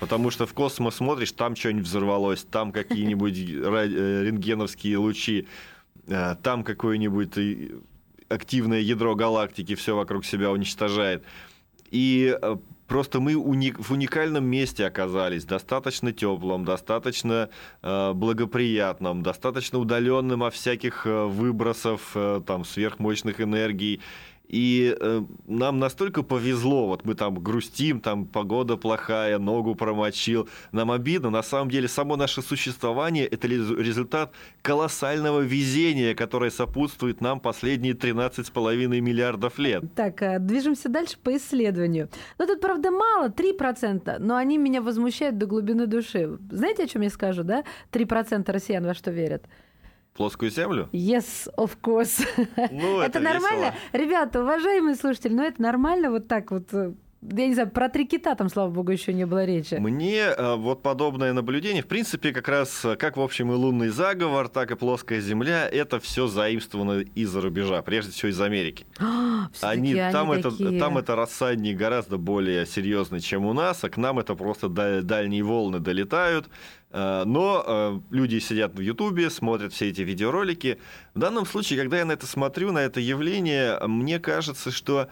Потому 0.00 0.30
что 0.30 0.46
в 0.46 0.52
космос 0.52 0.96
смотришь, 0.96 1.32
там 1.32 1.56
что-нибудь 1.56 1.86
взорвалось, 1.86 2.44
там 2.44 2.72
какие-нибудь 2.72 3.38
э, 3.38 4.22
рентгеновские 4.24 4.98
лучи, 4.98 5.46
э, 6.06 6.36
там 6.42 6.64
какое-нибудь 6.64 7.38
э, 7.38 7.70
активное 8.28 8.80
ядро 8.80 9.14
галактики 9.14 9.74
все 9.74 9.96
вокруг 9.96 10.24
себя 10.24 10.50
уничтожает. 10.50 11.24
И 11.90 12.36
просто 12.88 13.20
мы 13.20 13.36
в 13.36 13.92
уникальном 13.92 14.44
месте 14.44 14.84
оказались, 14.84 15.44
достаточно 15.44 16.12
теплом, 16.12 16.64
достаточно 16.64 17.48
благоприятном, 17.80 19.22
достаточно 19.22 19.78
удаленным 19.78 20.42
от 20.42 20.54
всяких 20.54 21.06
выбросов 21.06 22.16
там, 22.44 22.64
сверхмощных 22.64 23.40
энергий. 23.40 24.00
И 24.48 24.96
э, 24.98 25.22
нам 25.46 25.78
настолько 25.78 26.22
повезло, 26.22 26.86
вот 26.86 27.04
мы 27.04 27.14
там 27.14 27.34
грустим, 27.42 28.00
там 28.00 28.26
погода 28.26 28.76
плохая, 28.76 29.38
ногу 29.38 29.74
промочил, 29.74 30.48
нам 30.72 30.90
обидно. 30.90 31.30
На 31.30 31.42
самом 31.42 31.70
деле 31.70 31.88
само 31.88 32.16
наше 32.16 32.42
существование– 32.42 33.26
это 33.26 33.48
результат 33.48 34.32
колоссального 34.62 35.40
везения, 35.40 36.14
которое 36.14 36.50
сопутствует 36.50 37.20
нам 37.20 37.40
последние 37.40 37.94
13,5 37.94 38.86
миллиардов 39.00 39.58
лет. 39.58 39.84
Так, 39.94 40.22
э, 40.22 40.38
движемся 40.38 40.88
дальше 40.88 41.16
по 41.22 41.36
исследованию. 41.36 42.08
Ну, 42.38 42.46
тут, 42.46 42.60
правда, 42.60 42.90
мало, 42.90 43.28
3%, 43.28 44.18
но 44.18 44.36
они 44.36 44.58
меня 44.58 44.80
возмущают 44.80 45.38
до 45.38 45.46
глубины 45.46 45.86
души. 45.86 46.38
Знаете, 46.50 46.84
о 46.84 46.86
чем 46.86 47.02
я 47.02 47.10
скажу, 47.10 47.42
да? 47.42 47.64
3% 47.92 48.50
россиян 48.52 48.84
во 48.84 48.94
что 48.94 49.10
верят? 49.10 49.44
Плоскую 50.16 50.50
землю? 50.50 50.88
Yes, 50.92 51.48
of 51.56 51.78
course. 51.82 52.26
Ну, 52.70 53.00
это, 53.00 53.18
это 53.18 53.20
нормально? 53.20 53.74
Ребята, 53.92 54.42
уважаемые 54.42 54.96
слушатели, 54.96 55.32
ну 55.32 55.42
это 55.42 55.60
нормально 55.60 56.10
вот 56.10 56.28
так 56.28 56.50
вот 56.50 56.72
э, 56.72 56.92
я 57.32 57.46
не 57.48 57.54
знаю, 57.54 57.70
про 57.70 57.88
три 57.88 58.06
кита 58.06 58.34
там, 58.34 58.48
слава 58.48 58.70
богу, 58.70 58.92
еще 58.92 59.12
не 59.12 59.26
было 59.26 59.44
речи. 59.44 59.74
Мне 59.74 60.18
э, 60.18 60.54
вот 60.56 60.82
подобное 60.82 61.32
наблюдение, 61.32 61.82
в 61.82 61.86
принципе, 61.86 62.32
как 62.32 62.48
раз, 62.48 62.84
э, 62.84 62.96
как, 62.96 63.16
в 63.16 63.20
общем, 63.20 63.50
и 63.52 63.54
лунный 63.54 63.88
заговор, 63.88 64.48
так 64.48 64.70
и 64.70 64.76
плоская 64.76 65.20
земля, 65.20 65.68
это 65.68 65.98
все 65.98 66.26
заимствовано 66.26 67.00
из-за 67.14 67.40
рубежа, 67.40 67.82
прежде 67.82 68.12
всего 68.12 68.30
из 68.30 68.40
Америки. 68.40 68.86
А, 69.62 69.70
они, 69.70 69.94
они 69.94 70.12
там, 70.12 70.42
такие. 70.42 70.70
это, 70.70 70.78
там 70.78 70.98
это 70.98 71.14
рассадник 71.14 71.76
гораздо 71.76 72.18
более 72.18 72.66
серьезный, 72.66 73.20
чем 73.20 73.46
у 73.46 73.52
нас, 73.52 73.84
а 73.84 73.88
к 73.88 73.96
нам 73.96 74.18
это 74.18 74.34
просто 74.34 74.68
дальние 74.68 75.42
волны 75.42 75.78
долетают. 75.78 76.48
Э, 76.90 77.22
но 77.24 78.02
люди 78.10 78.38
сидят 78.40 78.74
в 78.74 78.80
Ютубе, 78.80 79.30
смотрят 79.30 79.72
все 79.72 79.88
эти 79.88 80.00
видеоролики. 80.00 80.78
В 81.14 81.20
данном 81.20 81.46
случае, 81.46 81.78
когда 81.78 81.98
я 81.98 82.04
на 82.04 82.12
это 82.12 82.26
смотрю, 82.26 82.72
на 82.72 82.80
это 82.80 82.98
явление, 82.98 83.78
мне 83.86 84.18
кажется, 84.18 84.70
что 84.70 85.08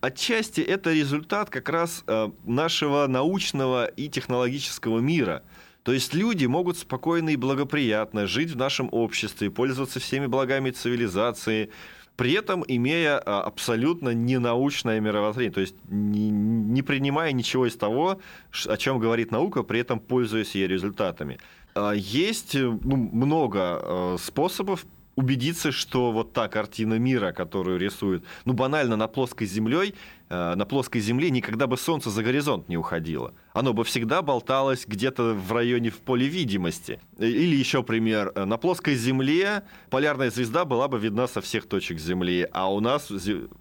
отчасти 0.00 0.60
это 0.60 0.92
результат 0.92 1.15
как 1.24 1.68
раз 1.68 2.04
нашего 2.44 3.06
научного 3.06 3.86
и 3.86 4.08
технологического 4.08 5.00
мира. 5.00 5.42
То 5.86 5.92
есть 5.92 6.14
люди 6.14 6.46
могут 6.46 6.78
спокойно 6.78 7.28
и 7.28 7.36
благоприятно 7.36 8.26
жить 8.26 8.50
в 8.50 8.56
нашем 8.56 8.88
обществе, 8.90 9.52
пользоваться 9.52 10.00
всеми 10.00 10.26
благами 10.26 10.70
цивилизации, 10.70 11.70
при 12.16 12.32
этом 12.32 12.64
имея 12.66 13.18
а, 13.18 13.42
абсолютно 13.42 14.08
ненаучное 14.08 14.98
мировоззрение, 14.98 15.52
то 15.52 15.60
есть 15.60 15.76
не, 15.88 16.82
принимая 16.82 17.30
ничего 17.32 17.66
из 17.66 17.76
того, 17.76 18.18
о 18.66 18.76
чем 18.76 18.98
говорит 18.98 19.30
наука, 19.30 19.62
при 19.62 19.78
этом 19.78 20.00
пользуясь 20.00 20.56
ее 20.56 20.66
результатами. 20.66 21.38
А, 21.76 21.92
есть 21.92 22.54
ну, 22.54 22.96
много 22.96 24.16
способов 24.18 24.86
убедиться, 25.16 25.72
что 25.72 26.12
вот 26.12 26.32
та 26.32 26.46
картина 26.48 26.98
мира, 26.98 27.32
которую 27.32 27.78
рисуют, 27.78 28.24
ну 28.44 28.52
банально 28.52 28.96
на 28.96 29.08
плоской 29.08 29.46
землей, 29.46 29.94
э, 30.28 30.54
на 30.54 30.66
плоской 30.66 31.00
земле 31.00 31.30
никогда 31.30 31.66
бы 31.66 31.78
солнце 31.78 32.10
за 32.10 32.22
горизонт 32.22 32.68
не 32.68 32.76
уходило. 32.76 33.32
Оно 33.54 33.72
бы 33.72 33.82
всегда 33.84 34.20
болталось 34.20 34.84
где-то 34.86 35.32
в 35.32 35.52
районе 35.52 35.88
в 35.88 35.98
поле 35.98 36.28
видимости. 36.28 37.00
Или 37.18 37.56
еще 37.56 37.82
пример. 37.82 38.32
На 38.34 38.58
плоской 38.58 38.94
земле 38.94 39.62
полярная 39.88 40.30
звезда 40.30 40.66
была 40.66 40.86
бы 40.86 40.98
видна 40.98 41.26
со 41.26 41.40
всех 41.40 41.66
точек 41.66 41.98
Земли, 41.98 42.46
а 42.52 42.70
у 42.70 42.80
нас 42.80 43.10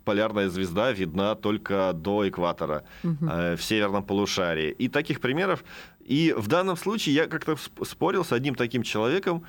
полярная 0.04 0.50
звезда 0.50 0.92
видна 0.92 1.36
только 1.36 1.94
до 1.94 2.28
экватора 2.28 2.84
угу. 3.04 3.26
в 3.26 3.60
северном 3.62 4.04
полушарии. 4.04 4.72
И 4.72 4.90
таких 4.90 5.22
примеров. 5.22 5.64
И 6.04 6.36
в 6.38 6.48
данном 6.48 6.76
случае 6.76 7.16
я 7.16 7.28
как-то 7.28 7.56
спорил 7.84 8.26
с 8.26 8.34
одним 8.34 8.56
таким 8.56 8.84
человеком, 8.84 9.46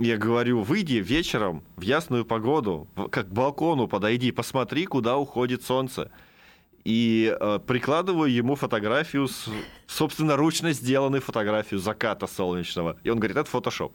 я 0.00 0.16
говорю, 0.16 0.62
выйди 0.62 0.94
вечером 0.94 1.62
в 1.76 1.82
ясную 1.82 2.24
погоду, 2.24 2.88
как 3.10 3.28
к 3.28 3.32
балкону 3.32 3.86
подойди, 3.86 4.32
посмотри, 4.32 4.86
куда 4.86 5.16
уходит 5.18 5.62
солнце. 5.62 6.10
и 6.84 7.36
э, 7.38 7.58
прикладываю 7.66 8.32
ему 8.32 8.54
фотографию, 8.56 9.28
с, 9.28 9.48
собственноручно 9.86 10.72
сделанную 10.72 11.20
фотографию 11.20 11.78
заката 11.78 12.26
солнечного. 12.26 12.96
И 13.04 13.10
он 13.10 13.18
говорит, 13.18 13.36
это 13.36 13.50
фотошоп. 13.50 13.92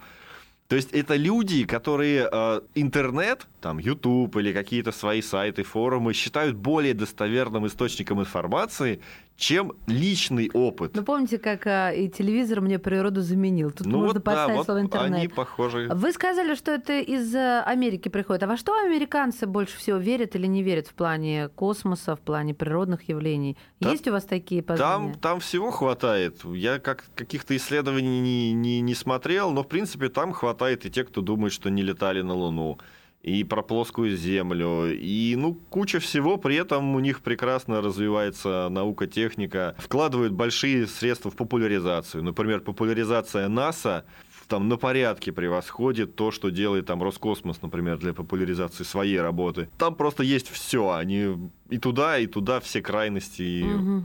То 0.67 0.75
есть 0.75 0.91
это 0.93 1.15
люди, 1.15 1.65
которые 1.65 2.29
э, 2.31 2.61
интернет, 2.75 3.47
там 3.61 3.79
YouTube 3.79 4.35
или 4.37 4.53
какие-то 4.53 4.91
свои 4.91 5.21
сайты, 5.21 5.63
форумы 5.63 6.13
считают 6.13 6.55
более 6.55 6.93
достоверным 6.93 7.65
источником 7.65 8.19
информации, 8.19 8.99
чем 9.37 9.73
личный 9.87 10.49
опыт. 10.53 10.95
Ну, 10.95 11.03
помните, 11.03 11.37
как 11.37 11.67
а, 11.67 11.91
и 11.91 12.07
телевизор 12.07 12.61
мне 12.61 12.79
природу 12.79 13.21
заменил? 13.21 13.71
Тут 13.71 13.87
ну 13.87 13.99
можно 13.99 14.13
вот, 14.13 14.23
поставить 14.23 14.49
да, 14.49 14.55
вот 14.55 14.65
слово 14.65 14.81
интернет. 14.81 15.19
Они 15.19 15.27
похожи. 15.27 15.89
Вы 15.93 16.11
сказали, 16.13 16.55
что 16.55 16.71
это 16.71 16.99
из 16.99 17.35
э, 17.35 17.61
Америки 17.65 18.07
приходит. 18.07 18.43
А 18.43 18.47
во 18.47 18.55
что 18.55 18.73
американцы 18.73 19.45
больше 19.45 19.77
всего 19.77 19.97
верят 19.97 20.35
или 20.35 20.47
не 20.47 20.63
верят 20.63 20.87
в 20.87 20.93
плане 20.93 21.49
космоса, 21.49 22.15
в 22.15 22.21
плане 22.21 22.53
природных 22.53 23.09
явлений? 23.09 23.57
Да, 23.81 23.91
Есть 23.91 24.07
у 24.07 24.11
вас 24.11 24.23
такие 24.23 24.63
познания? 24.63 25.11
Там, 25.11 25.19
там 25.19 25.39
всего 25.41 25.71
хватает. 25.71 26.41
Я 26.45 26.79
как, 26.79 27.03
каких-то 27.15 27.55
исследований 27.57 28.21
не, 28.21 28.53
не, 28.53 28.79
не 28.79 28.95
смотрел, 28.95 29.51
но, 29.51 29.63
в 29.63 29.67
принципе, 29.67 30.07
там 30.07 30.31
хватает 30.31 30.85
и 30.85 30.89
те, 30.89 31.03
кто 31.03 31.21
думает, 31.21 31.51
что 31.51 31.69
не 31.69 31.81
летали 31.81 32.21
на 32.21 32.33
Луну 32.33 32.77
и 33.25 33.43
про 33.43 33.63
плоскую 33.63 34.15
землю, 34.15 34.85
и 34.93 35.35
ну 35.35 35.55
куча 35.55 35.99
всего, 35.99 36.37
при 36.37 36.57
этом 36.57 36.95
у 36.95 36.99
них 36.99 37.21
прекрасно 37.21 37.81
развивается 37.81 38.67
наука, 38.69 39.07
техника, 39.07 39.75
вкладывают 39.79 40.31
большие 40.31 40.85
средства 40.85 41.31
в 41.31 41.35
популяризацию. 41.35 42.23
Например, 42.23 42.61
популяризация 42.61 43.47
НАСА 43.47 44.05
там 44.47 44.69
на 44.69 44.77
порядке 44.77 45.31
превосходит 45.31 46.15
то, 46.15 46.29
что 46.29 46.51
делает 46.51 46.85
там 46.85 47.01
Роскосмос, 47.01 47.63
например, 47.63 47.97
для 47.97 48.13
популяризации 48.13 48.83
своей 48.83 49.19
работы. 49.19 49.69
Там 49.79 49.95
просто 49.95 50.21
есть 50.21 50.49
все, 50.49 50.91
они 50.91 51.49
и 51.71 51.79
туда, 51.79 52.19
и 52.19 52.27
туда 52.27 52.59
все 52.59 52.83
крайности. 52.83 53.63
Угу. 53.63 54.03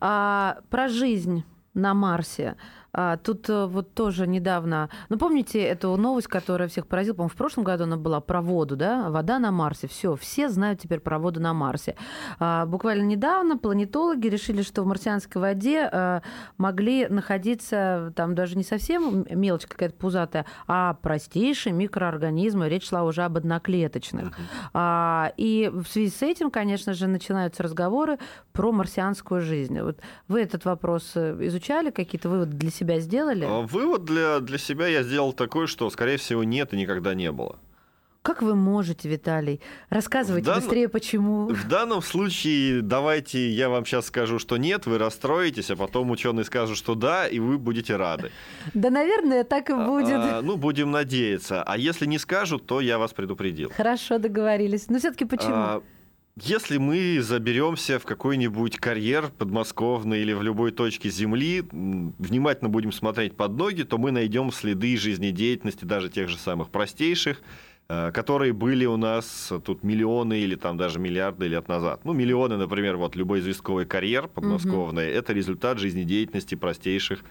А, 0.00 0.60
про 0.70 0.88
жизнь 0.88 1.44
на 1.74 1.92
Марсе. 1.92 2.56
А, 2.92 3.16
тут 3.16 3.48
э, 3.48 3.66
вот 3.66 3.94
тоже 3.94 4.26
недавно, 4.26 4.88
ну 5.08 5.18
помните 5.18 5.60
эту 5.60 5.96
новость, 5.96 6.28
которая 6.28 6.68
всех 6.68 6.86
поразила, 6.86 7.14
по-моему, 7.14 7.30
в 7.30 7.36
прошлом 7.36 7.64
году 7.64 7.84
она 7.84 7.96
была 7.96 8.20
про 8.20 8.42
воду, 8.42 8.76
да, 8.76 9.10
вода 9.10 9.38
на 9.38 9.50
Марсе, 9.50 9.86
все, 9.86 10.16
все 10.16 10.48
знают 10.48 10.80
теперь 10.80 11.00
про 11.00 11.18
воду 11.18 11.40
на 11.40 11.54
Марсе. 11.54 11.96
А, 12.38 12.66
буквально 12.66 13.02
недавно 13.02 13.58
планетологи 13.58 14.26
решили, 14.26 14.62
что 14.62 14.82
в 14.82 14.86
марсианской 14.86 15.40
воде 15.40 15.88
а, 15.90 16.22
могли 16.58 17.06
находиться 17.08 18.12
там 18.16 18.34
даже 18.34 18.56
не 18.56 18.64
совсем 18.64 19.24
мелочь 19.30 19.66
какая-то 19.66 19.94
пузатая, 19.94 20.46
а 20.66 20.94
простейшие 20.94 21.72
микроорганизмы, 21.72 22.68
речь 22.68 22.88
шла 22.88 23.04
уже 23.04 23.22
об 23.22 23.36
одноклеточных. 23.36 24.32
Uh-huh. 24.74 25.32
И 25.36 25.70
в 25.72 25.86
связи 25.86 26.10
с 26.10 26.22
этим, 26.22 26.50
конечно 26.50 26.94
же, 26.94 27.06
начинаются 27.06 27.62
разговоры 27.62 28.18
про 28.52 28.72
марсианскую 28.72 29.40
жизнь. 29.40 29.80
Вот 29.80 29.98
вы 30.28 30.42
этот 30.42 30.64
вопрос 30.64 31.12
э, 31.14 31.36
изучали, 31.46 31.90
какие-то 31.90 32.28
выводы 32.28 32.56
для 32.56 32.70
себя 32.70 32.79
себя 32.80 33.00
сделали? 33.00 33.44
А, 33.44 33.60
вывод 33.60 34.04
для, 34.04 34.40
для 34.40 34.58
себя 34.58 34.88
я 34.88 35.02
сделал 35.02 35.32
такой, 35.32 35.66
что, 35.66 35.88
скорее 35.90 36.16
всего, 36.16 36.44
нет 36.44 36.72
и 36.72 36.76
никогда 36.76 37.14
не 37.14 37.30
было. 37.30 37.58
Как 38.22 38.42
вы 38.42 38.54
можете, 38.54 39.08
Виталий? 39.08 39.60
Рассказывайте 39.88 40.44
дан... 40.44 40.60
быстрее, 40.60 40.90
почему. 40.90 41.48
В 41.48 41.68
данном 41.68 42.02
случае 42.02 42.82
давайте 42.82 43.48
я 43.48 43.70
вам 43.70 43.86
сейчас 43.86 44.06
скажу, 44.06 44.38
что 44.38 44.58
нет, 44.58 44.84
вы 44.84 44.98
расстроитесь, 44.98 45.70
а 45.70 45.76
потом 45.76 46.10
ученые 46.10 46.44
скажут, 46.44 46.76
что 46.76 46.94
да, 46.94 47.26
и 47.26 47.38
вы 47.38 47.56
будете 47.56 47.96
рады. 47.96 48.30
Да, 48.74 48.90
наверное, 48.90 49.42
так 49.42 49.70
и 49.70 49.72
а, 49.72 49.86
будет. 49.86 50.16
А, 50.16 50.38
а, 50.38 50.42
ну, 50.42 50.58
будем 50.58 50.90
надеяться. 50.90 51.62
А 51.62 51.78
если 51.78 52.04
не 52.04 52.18
скажут, 52.18 52.66
то 52.66 52.82
я 52.82 52.98
вас 52.98 53.14
предупредил. 53.14 53.72
Хорошо, 53.74 54.18
договорились. 54.18 54.90
Но 54.90 54.98
все-таки 54.98 55.24
почему? 55.24 55.54
А, 55.54 55.82
если 56.36 56.78
мы 56.78 57.20
заберемся 57.20 57.98
в 57.98 58.04
какой-нибудь 58.04 58.78
карьер 58.78 59.30
подмосковный 59.36 60.22
или 60.22 60.32
в 60.32 60.42
любой 60.42 60.70
точке 60.70 61.10
Земли, 61.10 61.64
внимательно 61.70 62.70
будем 62.70 62.92
смотреть 62.92 63.36
под 63.36 63.56
ноги, 63.56 63.82
то 63.82 63.98
мы 63.98 64.10
найдем 64.10 64.52
следы 64.52 64.96
жизнедеятельности 64.96 65.84
даже 65.84 66.08
тех 66.08 66.28
же 66.28 66.38
самых 66.38 66.70
простейших, 66.70 67.42
э, 67.88 68.10
которые 68.12 68.52
были 68.52 68.86
у 68.86 68.96
нас 68.96 69.52
тут 69.64 69.82
миллионы 69.82 70.40
или 70.40 70.54
там 70.54 70.76
даже 70.76 70.98
миллиарды 70.98 71.46
лет 71.48 71.68
назад. 71.68 72.04
Ну, 72.04 72.12
миллионы, 72.12 72.56
например, 72.56 72.96
вот 72.96 73.16
любой 73.16 73.40
известковый 73.40 73.84
карьер 73.84 74.28
подмосковный, 74.28 75.10
угу. 75.10 75.18
это 75.18 75.32
результат 75.32 75.78
жизнедеятельности 75.78 76.54
простейших 76.54 77.24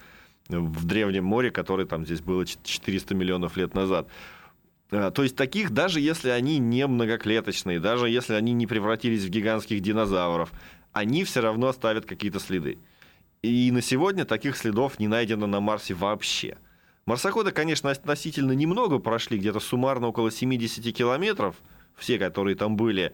в 0.49 0.85
Древнем 0.85 1.25
море, 1.25 1.51
который 1.51 1.85
там 1.85 2.05
здесь 2.05 2.21
было 2.21 2.45
400 2.45 3.15
миллионов 3.15 3.55
лет 3.55 3.73
назад. 3.73 4.07
Э, 4.91 5.11
то 5.13 5.23
есть 5.23 5.35
таких, 5.35 5.71
даже 5.71 5.99
если 5.99 6.29
они 6.29 6.57
не 6.57 6.85
многоклеточные, 6.87 7.79
даже 7.79 8.09
если 8.09 8.33
они 8.33 8.53
не 8.53 8.67
превратились 8.67 9.23
в 9.23 9.29
гигантских 9.29 9.81
динозавров, 9.81 10.51
они 10.91 11.23
все 11.23 11.41
равно 11.41 11.67
оставят 11.67 12.05
какие-то 12.05 12.39
следы. 12.39 12.79
И 13.41 13.71
на 13.71 13.81
сегодня 13.81 14.25
таких 14.25 14.57
следов 14.57 14.99
не 14.99 15.07
найдено 15.07 15.47
на 15.47 15.59
Марсе 15.59 15.93
вообще. 15.93 16.57
Марсоходы, 17.05 17.51
конечно, 17.51 17.89
относительно 17.89 18.51
немного 18.51 18.99
прошли, 18.99 19.37
где-то 19.37 19.59
суммарно 19.59 20.07
около 20.07 20.29
70 20.29 20.93
километров, 20.95 21.55
все, 21.95 22.19
которые 22.19 22.55
там 22.55 22.75
были. 22.75 23.13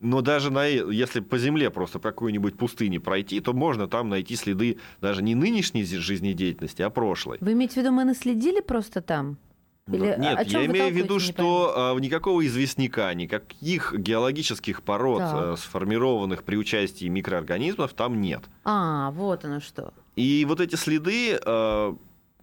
Но 0.00 0.20
даже 0.20 0.50
на, 0.50 0.66
если 0.66 1.20
по 1.20 1.38
земле 1.38 1.70
просто 1.70 1.98
по 1.98 2.10
какой-нибудь 2.10 2.58
пустыне 2.58 3.00
пройти, 3.00 3.40
то 3.40 3.52
можно 3.52 3.88
там 3.88 4.08
найти 4.08 4.36
следы 4.36 4.78
даже 5.00 5.22
не 5.22 5.34
нынешней 5.34 5.84
жизнедеятельности, 5.84 6.82
а 6.82 6.90
прошлой. 6.90 7.38
Вы 7.40 7.52
имеете 7.52 7.74
в 7.74 7.76
виду, 7.78 7.92
мы 7.92 8.04
наследили 8.04 8.60
просто 8.60 9.00
там? 9.00 9.38
Или 9.86 10.16
Нет, 10.18 10.46
я 10.46 10.64
имею 10.64 10.92
в 10.92 10.96
виду, 10.96 11.20
что 11.20 11.92
а, 11.92 11.98
никакого 11.98 12.46
известняка, 12.46 13.12
никаких 13.12 13.94
геологических 13.94 14.82
пород, 14.82 15.18
да. 15.18 15.52
А, 15.52 15.56
сформированных 15.56 16.42
при 16.42 16.56
участии 16.56 17.06
микроорганизмов, 17.06 17.92
там 17.92 18.20
нет. 18.20 18.44
А, 18.64 19.10
вот 19.10 19.44
оно 19.44 19.60
что. 19.60 19.92
И 20.16 20.46
вот 20.48 20.60
эти 20.60 20.76
следы 20.76 21.38
а, 21.44 21.94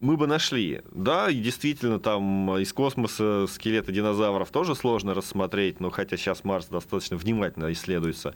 мы 0.01 0.17
бы 0.17 0.27
нашли. 0.27 0.81
Да, 0.91 1.29
и 1.29 1.39
действительно, 1.39 1.99
там 1.99 2.57
из 2.57 2.71
космоса 2.73 3.47
скелеты 3.47 3.91
динозавров 3.91 4.51
тоже 4.51 4.75
сложно 4.75 5.15
рассмотреть, 5.15 5.79
но 5.79 5.89
хотя 5.89 6.17
сейчас 6.17 6.43
Марс 6.43 6.67
достаточно 6.67 7.17
внимательно 7.17 7.71
исследуется. 7.71 8.35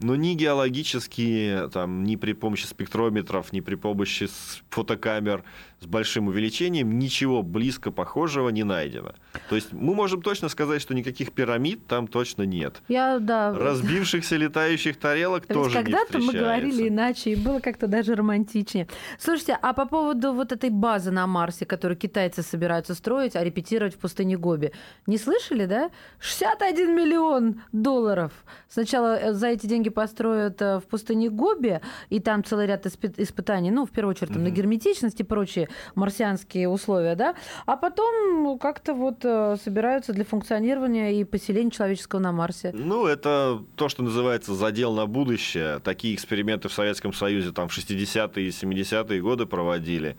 Но 0.00 0.16
ни 0.16 0.34
геологические, 0.34 1.68
там, 1.68 2.02
ни 2.04 2.16
при 2.16 2.32
помощи 2.32 2.66
спектрометров, 2.66 3.52
ни 3.52 3.60
при 3.60 3.76
помощи 3.76 4.28
фотокамер 4.68 5.44
с 5.84 5.86
большим 5.86 6.28
увеличением 6.28 6.98
ничего 6.98 7.42
близко 7.42 7.90
похожего 7.90 8.48
не 8.48 8.64
найдено. 8.64 9.12
То 9.50 9.54
есть 9.54 9.72
мы 9.72 9.94
можем 9.94 10.22
точно 10.22 10.48
сказать, 10.48 10.80
что 10.80 10.94
никаких 10.94 11.32
пирамид 11.32 11.86
там 11.86 12.08
точно 12.08 12.44
нет. 12.44 12.82
Я, 12.88 13.18
да. 13.18 13.52
Разбившихся 13.52 14.36
летающих 14.36 14.96
тарелок 14.96 15.44
Ведь 15.46 15.54
тоже 15.54 15.74
когда-то 15.74 16.18
мы 16.18 16.32
говорили 16.32 16.88
иначе, 16.88 17.32
и 17.32 17.36
было 17.36 17.60
как-то 17.60 17.86
даже 17.86 18.14
романтичнее. 18.14 18.88
Слушайте, 19.18 19.58
а 19.60 19.74
по 19.74 19.86
поводу 19.86 20.32
вот 20.32 20.52
этой 20.52 20.70
базы 20.70 21.10
на 21.10 21.26
Марсе, 21.26 21.66
которую 21.66 21.98
китайцы 21.98 22.42
собираются 22.42 22.94
строить, 22.94 23.36
а 23.36 23.44
репетировать 23.44 23.94
в 23.94 23.98
пустыне 23.98 24.38
Гоби, 24.38 24.72
не 25.06 25.18
слышали, 25.18 25.66
да? 25.66 25.90
61 26.20 26.96
миллион 26.96 27.60
долларов. 27.72 28.32
Сначала 28.68 29.16
э, 29.18 29.32
за 29.34 29.48
эти 29.48 29.66
деньги 29.66 29.90
построят 29.90 30.62
э, 30.62 30.78
в 30.78 30.84
пустыне 30.84 31.28
Гоби, 31.28 31.82
и 32.08 32.20
там 32.20 32.42
целый 32.42 32.66
ряд 32.66 32.86
испытаний, 32.86 33.70
ну, 33.70 33.84
в 33.84 33.90
первую 33.90 34.12
очередь, 34.12 34.32
там, 34.32 34.42
угу. 34.42 34.48
на 34.48 34.50
герметичность 34.50 35.20
и 35.20 35.24
прочие 35.24 35.68
марсианские 35.94 36.68
условия, 36.68 37.14
да, 37.14 37.34
а 37.66 37.76
потом 37.76 38.58
как-то 38.58 38.94
вот 38.94 39.24
э, 39.24 39.56
собираются 39.62 40.12
для 40.12 40.24
функционирования 40.24 41.20
и 41.20 41.24
поселения 41.24 41.70
человеческого 41.70 42.20
на 42.20 42.32
Марсе. 42.32 42.70
Ну, 42.72 43.06
это 43.06 43.62
то, 43.76 43.88
что 43.88 44.02
называется 44.02 44.54
задел 44.54 44.92
на 44.94 45.06
будущее. 45.06 45.80
Такие 45.80 46.14
эксперименты 46.14 46.68
в 46.68 46.72
Советском 46.72 47.12
Союзе 47.12 47.52
там 47.52 47.68
в 47.68 47.76
60-е 47.76 48.46
и 48.46 48.50
70-е 48.50 49.20
годы 49.20 49.46
проводили. 49.46 50.16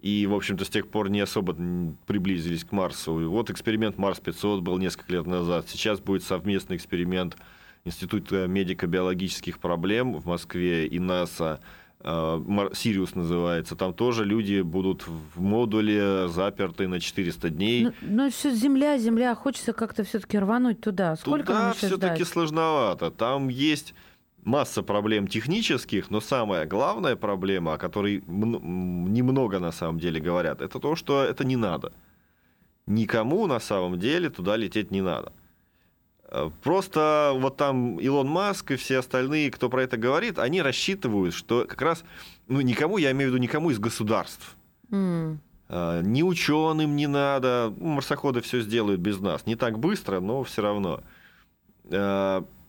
И, 0.00 0.26
в 0.26 0.34
общем-то, 0.34 0.64
с 0.64 0.68
тех 0.68 0.88
пор 0.88 1.10
не 1.10 1.20
особо 1.20 1.56
приблизились 2.06 2.64
к 2.64 2.72
Марсу. 2.72 3.20
И 3.20 3.24
вот 3.24 3.50
эксперимент 3.50 3.98
Марс-500 3.98 4.60
был 4.60 4.78
несколько 4.78 5.12
лет 5.12 5.26
назад. 5.26 5.66
Сейчас 5.68 6.00
будет 6.00 6.24
совместный 6.24 6.76
эксперимент 6.76 7.36
Института 7.84 8.48
медико-биологических 8.48 9.60
проблем 9.60 10.14
в 10.14 10.26
Москве 10.26 10.86
и 10.86 10.98
НАСА– 10.98 11.60
Сириус 12.04 13.14
называется, 13.14 13.76
там 13.76 13.94
тоже 13.94 14.24
люди 14.24 14.60
будут 14.60 15.06
в 15.06 15.40
модуле 15.40 16.28
заперты 16.28 16.88
на 16.88 16.98
400 16.98 17.50
дней. 17.50 17.84
Ну, 17.84 17.92
ну 18.02 18.30
все 18.30 18.50
Земля, 18.50 18.98
Земля, 18.98 19.34
хочется 19.36 19.72
как-то 19.72 20.02
все-таки 20.02 20.38
рвануть 20.38 20.80
туда. 20.80 21.14
Сколько 21.14 21.46
туда 21.46 21.72
все-таки 21.72 22.24
сложновато. 22.24 23.10
Там 23.12 23.48
есть 23.48 23.94
масса 24.42 24.82
проблем 24.82 25.28
технических, 25.28 26.10
но 26.10 26.20
самая 26.20 26.66
главная 26.66 27.14
проблема, 27.14 27.74
о 27.74 27.78
которой 27.78 28.24
немного 28.26 29.60
на 29.60 29.70
самом 29.70 30.00
деле 30.00 30.20
говорят, 30.20 30.60
это 30.60 30.80
то, 30.80 30.96
что 30.96 31.22
это 31.22 31.44
не 31.44 31.56
надо. 31.56 31.92
Никому 32.86 33.46
на 33.46 33.60
самом 33.60 34.00
деле 34.00 34.28
туда 34.28 34.56
лететь 34.56 34.90
не 34.90 35.02
надо. 35.02 35.32
Просто 36.62 37.32
вот 37.34 37.56
там 37.56 37.98
Илон 37.98 38.26
Маск 38.26 38.70
и 38.70 38.76
все 38.76 38.98
остальные, 38.98 39.50
кто 39.50 39.68
про 39.68 39.82
это 39.82 39.96
говорит, 39.98 40.38
они 40.38 40.62
рассчитывают, 40.62 41.34
что 41.34 41.66
как 41.68 41.82
раз, 41.82 42.04
ну, 42.48 42.60
никому, 42.62 42.96
я 42.96 43.10
имею 43.10 43.30
в 43.30 43.34
виду 43.34 43.42
никому 43.42 43.70
из 43.70 43.78
государств. 43.78 44.56
Mm. 44.90 45.38
Ни 46.02 46.22
ученым 46.22 46.96
не 46.96 47.06
надо, 47.06 47.72
марсоходы 47.78 48.40
все 48.40 48.60
сделают 48.60 49.00
без 49.00 49.20
нас. 49.20 49.46
Не 49.46 49.56
так 49.56 49.78
быстро, 49.78 50.20
но 50.20 50.42
все 50.42 50.62
равно. 50.62 51.02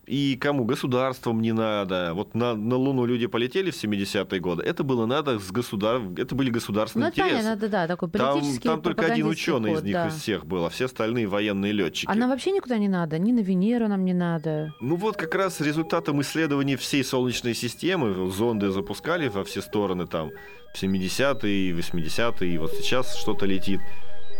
И 0.06 0.36
кому? 0.36 0.64
Государствам 0.64 1.40
не 1.40 1.52
надо. 1.52 2.12
Вот 2.14 2.34
на, 2.34 2.54
на 2.54 2.76
Луну 2.76 3.06
люди 3.06 3.26
полетели 3.26 3.70
в 3.70 3.74
70-е 3.74 4.40
годы. 4.40 4.62
Это 4.62 4.82
было 4.84 5.06
надо 5.06 5.38
с 5.38 5.50
государ... 5.50 6.00
Это 6.16 6.34
были 6.34 6.50
государственные 6.50 7.06
ну, 7.06 7.10
интересы. 7.10 7.36
Понятно, 7.36 7.68
да, 7.68 7.68
да, 7.68 7.86
такой 7.86 8.10
там, 8.10 8.34
политический 8.34 8.68
там 8.68 8.82
только 8.82 9.06
один 9.06 9.26
ученый 9.26 9.70
ход, 9.70 9.80
из 9.80 9.84
них 9.84 9.94
да. 9.94 10.08
из 10.08 10.14
всех 10.14 10.46
был, 10.46 10.66
а 10.66 10.70
все 10.70 10.86
остальные 10.86 11.26
военные 11.26 11.72
летчики. 11.72 12.10
А 12.10 12.14
нам 12.14 12.30
вообще 12.30 12.50
никуда 12.50 12.78
не 12.78 12.88
надо, 12.88 13.18
ни 13.18 13.32
на 13.32 13.40
Венеру 13.40 13.88
нам 13.88 14.04
не 14.04 14.14
надо. 14.14 14.74
Ну 14.80 14.96
вот 14.96 15.16
как 15.16 15.34
раз 15.34 15.60
результатом 15.60 16.20
исследований 16.20 16.76
всей 16.76 17.02
Солнечной 17.02 17.54
системы 17.54 18.30
зонды 18.30 18.70
запускали 18.70 19.28
во 19.28 19.44
все 19.44 19.62
стороны 19.62 20.06
там 20.06 20.30
в 20.74 20.82
70-е, 20.82 21.72
80-е, 21.72 22.54
и 22.54 22.58
вот 22.58 22.72
сейчас 22.72 23.16
что-то 23.16 23.46
летит. 23.46 23.80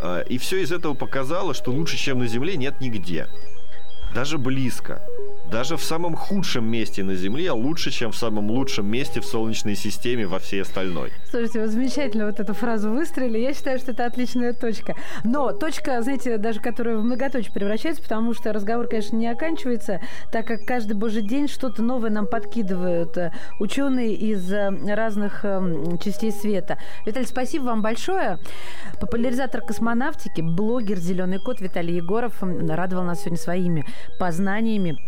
А, 0.03 0.21
И 0.23 0.39
все 0.39 0.63
из 0.63 0.73
этого 0.73 0.95
показало, 0.95 1.55
что 1.55 1.71
лучше, 1.71 1.97
чем 1.97 2.19
на 2.19 2.27
Земле, 2.27 2.57
нет 2.57 2.81
нигде. 2.81 3.29
Даже 4.15 4.39
близко. 4.39 5.03
Даже 5.51 5.77
в 5.77 5.85
самом 5.85 6.17
худшем 6.17 6.65
месте 6.65 7.05
на 7.05 7.15
Земле 7.15 7.53
лучше, 7.53 7.91
чем 7.91 8.13
в 8.13 8.17
самом 8.17 8.51
лучшем 8.51 8.87
месте 8.87 9.21
в 9.21 9.25
Солнечной 9.25 9.77
системе 9.77 10.27
во 10.27 10.39
всей 10.39 10.63
остальной. 10.63 11.13
Слушайте, 11.31 11.61
вы 11.61 11.69
замечательно 11.69 12.27
вот 12.27 12.41
эту 12.41 12.55
фразу 12.55 12.91
выстрелили. 12.91 13.39
Я 13.39 13.55
считаю, 13.55 13.79
что 13.79 13.93
это 13.93 14.07
отличная 14.07 14.53
точка. 14.53 14.95
Но 15.23 15.53
точка, 15.53 16.03
знаете, 16.03 16.39
даже 16.39 16.61
которая 16.61 16.97
в 16.97 17.05
многоточие 17.05 17.53
превращается, 17.53 18.03
потому 18.03 18.35
что 18.35 18.53
разговор, 18.53 18.89
конечно, 18.89 19.17
не 19.17 19.29
оканчивается, 19.29 20.01
так 20.33 20.47
как 20.47 20.65
каждый 20.65 20.95
божий 20.95 21.23
день 21.23 21.47
что-то 21.47 21.83
новое 21.83 22.11
нам 22.11 22.27
подкидывают 22.27 23.17
э, 23.17 23.33
ученые 23.61 24.15
из 24.15 24.51
э, 24.53 24.71
разных 24.95 25.45
э, 25.45 25.97
частей 26.03 26.33
света. 26.33 26.79
Виталий, 27.07 27.27
спасибо 27.27 27.65
вам 27.65 27.83
большое. 27.83 28.39
Популяризатор 29.01 29.61
космонавтики, 29.61 30.41
блогер 30.41 30.99
«Зеленый 30.99 31.39
кот» 31.39 31.61
Виталий 31.61 31.97
Егоров 31.97 32.43
радовал 32.43 33.05
нас 33.05 33.21
сегодня 33.21 33.39
своими 33.39 33.85
познаниями 34.19 34.99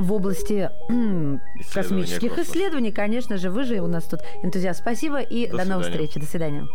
в 0.00 0.12
области 0.12 0.70
м, 0.88 1.40
космических 1.72 2.30
космоса. 2.30 2.50
исследований. 2.50 2.92
Конечно 2.92 3.36
же, 3.36 3.50
вы 3.50 3.64
же 3.64 3.80
у 3.80 3.86
нас 3.86 4.04
тут 4.04 4.20
энтузиаст. 4.42 4.80
Спасибо 4.80 5.20
и 5.20 5.46
До 5.48 5.58
до, 5.58 5.64
новых 5.64 5.86
свидания. 5.86 6.06
встреч. 6.06 6.22
До 6.24 6.30
свидания. 6.30 6.66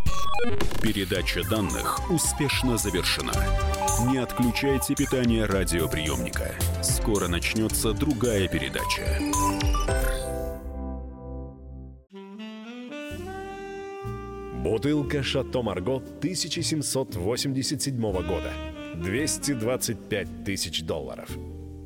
Передача 0.82 1.42
данных 1.50 2.10
успешно 2.12 2.78
завершена. 2.78 3.34
Не 4.12 4.18
отключайте 4.18 4.96
питание 4.96 5.46
радиоприемника. 5.46 6.52
Скоро 6.82 7.28
начнется 7.28 7.94
другая 7.94 8.48
передача. 8.48 9.20
Бутылка 14.64 15.22
«Шато 15.24 15.62
Марго» 15.62 15.98
1787 16.20 18.00
года. 18.00 18.52
225 18.96 20.44
тысяч 20.46 20.84
долларов. 20.84 21.30